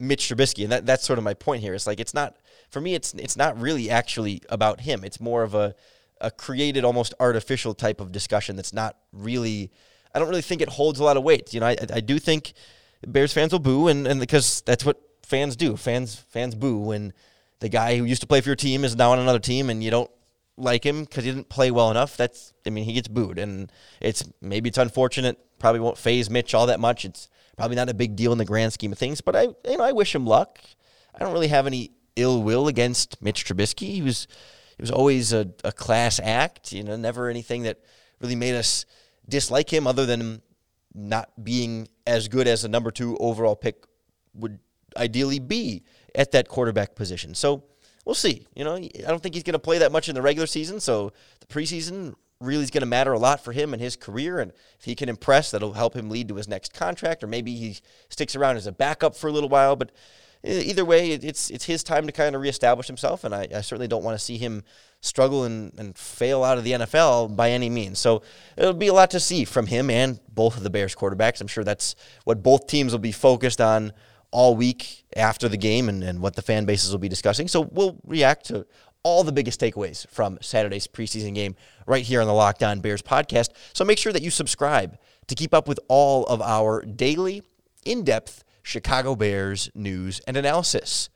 Mitch 0.00 0.28
Trubisky, 0.28 0.64
and 0.64 0.72
that, 0.72 0.86
that's 0.86 1.04
sort 1.04 1.18
of 1.18 1.24
my 1.24 1.34
point 1.34 1.62
here. 1.62 1.74
It's 1.74 1.86
like 1.86 2.00
it's 2.00 2.14
not 2.14 2.36
for 2.70 2.80
me. 2.80 2.94
It's 2.94 3.14
it's 3.14 3.36
not 3.36 3.60
really 3.60 3.90
actually 3.90 4.42
about 4.48 4.82
him. 4.82 5.04
It's 5.04 5.20
more 5.20 5.42
of 5.42 5.54
a 5.54 5.74
a 6.20 6.30
created, 6.30 6.84
almost 6.84 7.14
artificial 7.20 7.74
type 7.74 8.00
of 8.00 8.12
discussion 8.12 8.56
that's 8.56 8.72
not 8.72 8.96
really 9.12 9.70
I 10.14 10.18
don't 10.18 10.28
really 10.28 10.42
think 10.42 10.60
it 10.60 10.68
holds 10.68 11.00
a 11.00 11.04
lot 11.04 11.16
of 11.16 11.22
weight. 11.22 11.54
You 11.54 11.60
know, 11.60 11.66
I, 11.66 11.76
I 11.92 12.00
do 12.00 12.18
think 12.18 12.52
Bears 13.06 13.32
fans 13.32 13.52
will 13.52 13.58
boo, 13.58 13.88
and, 13.88 14.06
and 14.06 14.20
because 14.20 14.62
that's 14.62 14.84
what 14.84 15.00
fans 15.22 15.56
do. 15.56 15.76
Fans 15.76 16.16
fans 16.30 16.54
boo 16.54 16.78
when 16.78 17.12
the 17.60 17.68
guy 17.68 17.96
who 17.96 18.04
used 18.04 18.22
to 18.22 18.26
play 18.26 18.40
for 18.40 18.48
your 18.48 18.56
team 18.56 18.84
is 18.84 18.96
now 18.96 19.12
on 19.12 19.18
another 19.18 19.38
team, 19.38 19.70
and 19.70 19.82
you 19.82 19.90
don't 19.90 20.10
like 20.56 20.84
him 20.84 21.04
because 21.04 21.24
he 21.24 21.30
didn't 21.30 21.48
play 21.48 21.70
well 21.70 21.90
enough. 21.90 22.16
That's 22.16 22.52
I 22.66 22.70
mean 22.70 22.84
he 22.84 22.94
gets 22.94 23.08
booed, 23.08 23.38
and 23.38 23.70
it's 24.00 24.24
maybe 24.40 24.68
it's 24.68 24.78
unfortunate. 24.78 25.38
Probably 25.58 25.80
won't 25.80 25.98
faze 25.98 26.30
Mitch 26.30 26.54
all 26.54 26.66
that 26.66 26.80
much. 26.80 27.04
It's 27.04 27.28
probably 27.56 27.76
not 27.76 27.88
a 27.88 27.94
big 27.94 28.16
deal 28.16 28.32
in 28.32 28.38
the 28.38 28.44
grand 28.44 28.72
scheme 28.72 28.92
of 28.92 28.98
things. 28.98 29.20
But 29.20 29.36
I 29.36 29.42
you 29.42 29.76
know 29.76 29.84
I 29.84 29.92
wish 29.92 30.14
him 30.14 30.26
luck. 30.26 30.58
I 31.14 31.18
don't 31.18 31.32
really 31.32 31.48
have 31.48 31.66
any 31.66 31.92
ill 32.16 32.42
will 32.42 32.66
against 32.66 33.20
Mitch 33.22 33.44
Trubisky. 33.44 33.92
He 33.94 34.02
was 34.02 34.26
it 34.78 34.82
was 34.82 34.90
always 34.90 35.32
a, 35.32 35.50
a 35.64 35.72
class 35.72 36.20
act. 36.22 36.72
You 36.72 36.84
know, 36.84 36.96
never 36.96 37.28
anything 37.28 37.64
that 37.64 37.80
really 38.20 38.36
made 38.36 38.54
us 38.54 38.86
dislike 39.28 39.72
him, 39.72 39.86
other 39.86 40.06
than 40.06 40.40
not 40.94 41.30
being 41.42 41.88
as 42.06 42.28
good 42.28 42.48
as 42.48 42.62
the 42.62 42.68
number 42.68 42.90
two 42.90 43.16
overall 43.18 43.56
pick 43.56 43.84
would 44.34 44.58
ideally 44.96 45.38
be 45.38 45.84
at 46.14 46.32
that 46.32 46.48
quarterback 46.48 46.94
position. 46.94 47.34
So 47.34 47.64
we'll 48.04 48.14
see. 48.14 48.46
You 48.54 48.64
know, 48.64 48.76
I 48.76 48.88
don't 49.06 49.22
think 49.22 49.34
he's 49.34 49.44
going 49.44 49.52
to 49.52 49.58
play 49.58 49.78
that 49.78 49.92
much 49.92 50.08
in 50.08 50.14
the 50.14 50.22
regular 50.22 50.46
season. 50.46 50.80
So 50.80 51.12
the 51.40 51.46
preseason 51.46 52.14
really 52.40 52.62
is 52.62 52.70
going 52.70 52.82
to 52.82 52.86
matter 52.86 53.12
a 53.12 53.18
lot 53.18 53.44
for 53.44 53.52
him 53.52 53.72
and 53.72 53.82
his 53.82 53.96
career. 53.96 54.38
And 54.38 54.52
if 54.78 54.84
he 54.84 54.94
can 54.94 55.08
impress, 55.08 55.50
that'll 55.50 55.72
help 55.72 55.94
him 55.94 56.08
lead 56.08 56.28
to 56.28 56.36
his 56.36 56.48
next 56.48 56.72
contract, 56.72 57.22
or 57.22 57.26
maybe 57.26 57.54
he 57.54 57.78
sticks 58.08 58.36
around 58.36 58.56
as 58.56 58.66
a 58.66 58.72
backup 58.72 59.14
for 59.16 59.28
a 59.28 59.32
little 59.32 59.48
while. 59.48 59.76
But 59.76 59.92
Uh, 60.46 60.50
either 60.50 60.84
way, 60.84 61.10
it's 61.10 61.50
it's 61.50 61.64
his 61.64 61.82
time 61.82 62.06
to 62.06 62.12
kind 62.12 62.34
of 62.34 62.42
reestablish 62.42 62.86
himself, 62.86 63.24
and 63.24 63.34
I, 63.34 63.48
I 63.54 63.60
certainly 63.60 63.88
don't 63.88 64.04
want 64.04 64.18
to 64.18 64.24
see 64.24 64.38
him 64.38 64.62
struggle 65.00 65.44
and, 65.44 65.72
and 65.78 65.96
fail 65.96 66.42
out 66.42 66.58
of 66.58 66.64
the 66.64 66.72
NFL 66.72 67.36
by 67.36 67.50
any 67.50 67.70
means. 67.70 67.98
So 67.98 68.22
it'll 68.56 68.72
be 68.72 68.88
a 68.88 68.92
lot 68.92 69.10
to 69.12 69.20
see 69.20 69.44
from 69.44 69.66
him 69.66 69.90
and 69.90 70.20
both 70.28 70.56
of 70.56 70.62
the 70.62 70.70
Bears 70.70 70.94
quarterbacks. 70.94 71.40
I'm 71.40 71.46
sure 71.46 71.64
that's 71.64 71.94
what 72.24 72.42
both 72.42 72.66
teams 72.66 72.92
will 72.92 72.98
be 72.98 73.12
focused 73.12 73.60
on 73.60 73.92
all 74.30 74.56
week 74.56 75.04
after 75.16 75.48
the 75.48 75.56
game 75.56 75.88
and, 75.88 76.02
and 76.02 76.20
what 76.20 76.34
the 76.34 76.42
fan 76.42 76.64
bases 76.64 76.90
will 76.90 76.98
be 76.98 77.08
discussing. 77.08 77.48
So 77.48 77.60
we'll 77.60 77.98
react 78.04 78.46
to 78.46 78.66
all 79.04 79.22
the 79.22 79.32
biggest 79.32 79.60
takeaways 79.60 80.06
from 80.08 80.38
Saturday's 80.40 80.86
preseason 80.86 81.34
game 81.34 81.54
right 81.86 82.04
here 82.04 82.20
on 82.20 82.26
the 82.26 82.34
Locked 82.34 82.62
On 82.62 82.80
Bears 82.80 83.02
podcast. 83.02 83.50
So 83.72 83.84
make 83.84 83.98
sure 83.98 84.12
that 84.12 84.22
you 84.22 84.30
subscribe 84.30 84.98
to 85.28 85.34
keep 85.34 85.54
up 85.54 85.68
with 85.68 85.78
all 85.88 86.24
of 86.26 86.42
our 86.42 86.82
daily, 86.82 87.42
in 87.84 88.04
depth 88.04 88.44
Chicago 88.68 89.16
Bears 89.16 89.70
news 89.74 90.20
and 90.26 90.36
analysis. 90.36 91.08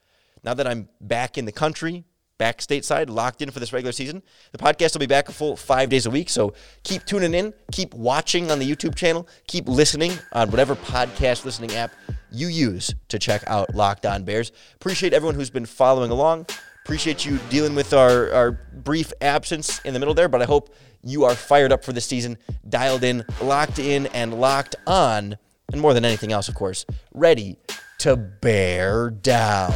Now 0.43 0.55
that 0.55 0.67
I'm 0.67 0.89
back 1.03 1.37
in 1.37 1.45
the 1.45 1.53
country, 1.53 2.05
back 2.39 2.59
stateside, 2.59 3.11
locked 3.11 3.43
in 3.43 3.51
for 3.51 3.61
this 3.61 3.75
regular 3.75 3.93
season. 3.93 4.23
The 4.53 4.59
podcast 4.59 4.95
will 4.95 5.01
be 5.01 5.07
back 5.07 5.29
a 5.29 5.33
full 5.33 5.57
five 5.57 5.91
days 5.91 6.07
a 6.07 6.11
week. 6.11 6.31
So 6.31 6.55
keep 6.83 7.05
tuning 7.05 7.35
in, 7.35 7.53
keep 7.71 7.93
watching 7.93 8.51
on 8.51 8.59
the 8.59 8.69
YouTube 8.69 8.95
channel, 8.95 9.29
keep 9.47 9.69
listening 9.69 10.13
on 10.33 10.51
whatever 10.51 10.75
podcast 10.75 11.45
listening 11.45 11.73
app 11.75 11.93
you 12.31 12.49
use 12.49 12.95
to 13.09 13.19
check 13.19 13.45
out 13.47 13.75
Locked 13.75 14.07
On 14.07 14.25
Bears. 14.25 14.51
Appreciate 14.77 15.13
everyone 15.13 15.35
who's 15.35 15.51
been 15.51 15.67
following 15.67 16.11
along. 16.11 16.47
Appreciate 16.85 17.27
you 17.27 17.39
dealing 17.51 17.75
with 17.75 17.93
our, 17.93 18.33
our 18.33 18.53
brief 18.73 19.13
absence 19.21 19.79
in 19.81 19.93
the 19.93 20.01
middle 20.01 20.15
there, 20.15 20.29
but 20.29 20.41
I 20.41 20.47
hope 20.47 20.75
you 21.05 21.25
are 21.25 21.35
fired 21.35 21.71
up 21.71 21.85
for 21.85 21.93
the 21.93 22.01
season, 22.01 22.39
dialed 22.69 23.05
in, 23.05 23.25
locked 23.43 23.79
in, 23.79 24.07
and 24.07 24.41
locked 24.41 24.75
on, 24.87 25.37
and 25.73 25.81
more 25.81 25.95
than 25.95 26.05
anything 26.05 26.33
else, 26.33 26.49
of 26.49 26.55
course, 26.55 26.87
ready 27.15 27.57
to 27.99 28.17
bear 28.17 29.11
down. 29.11 29.73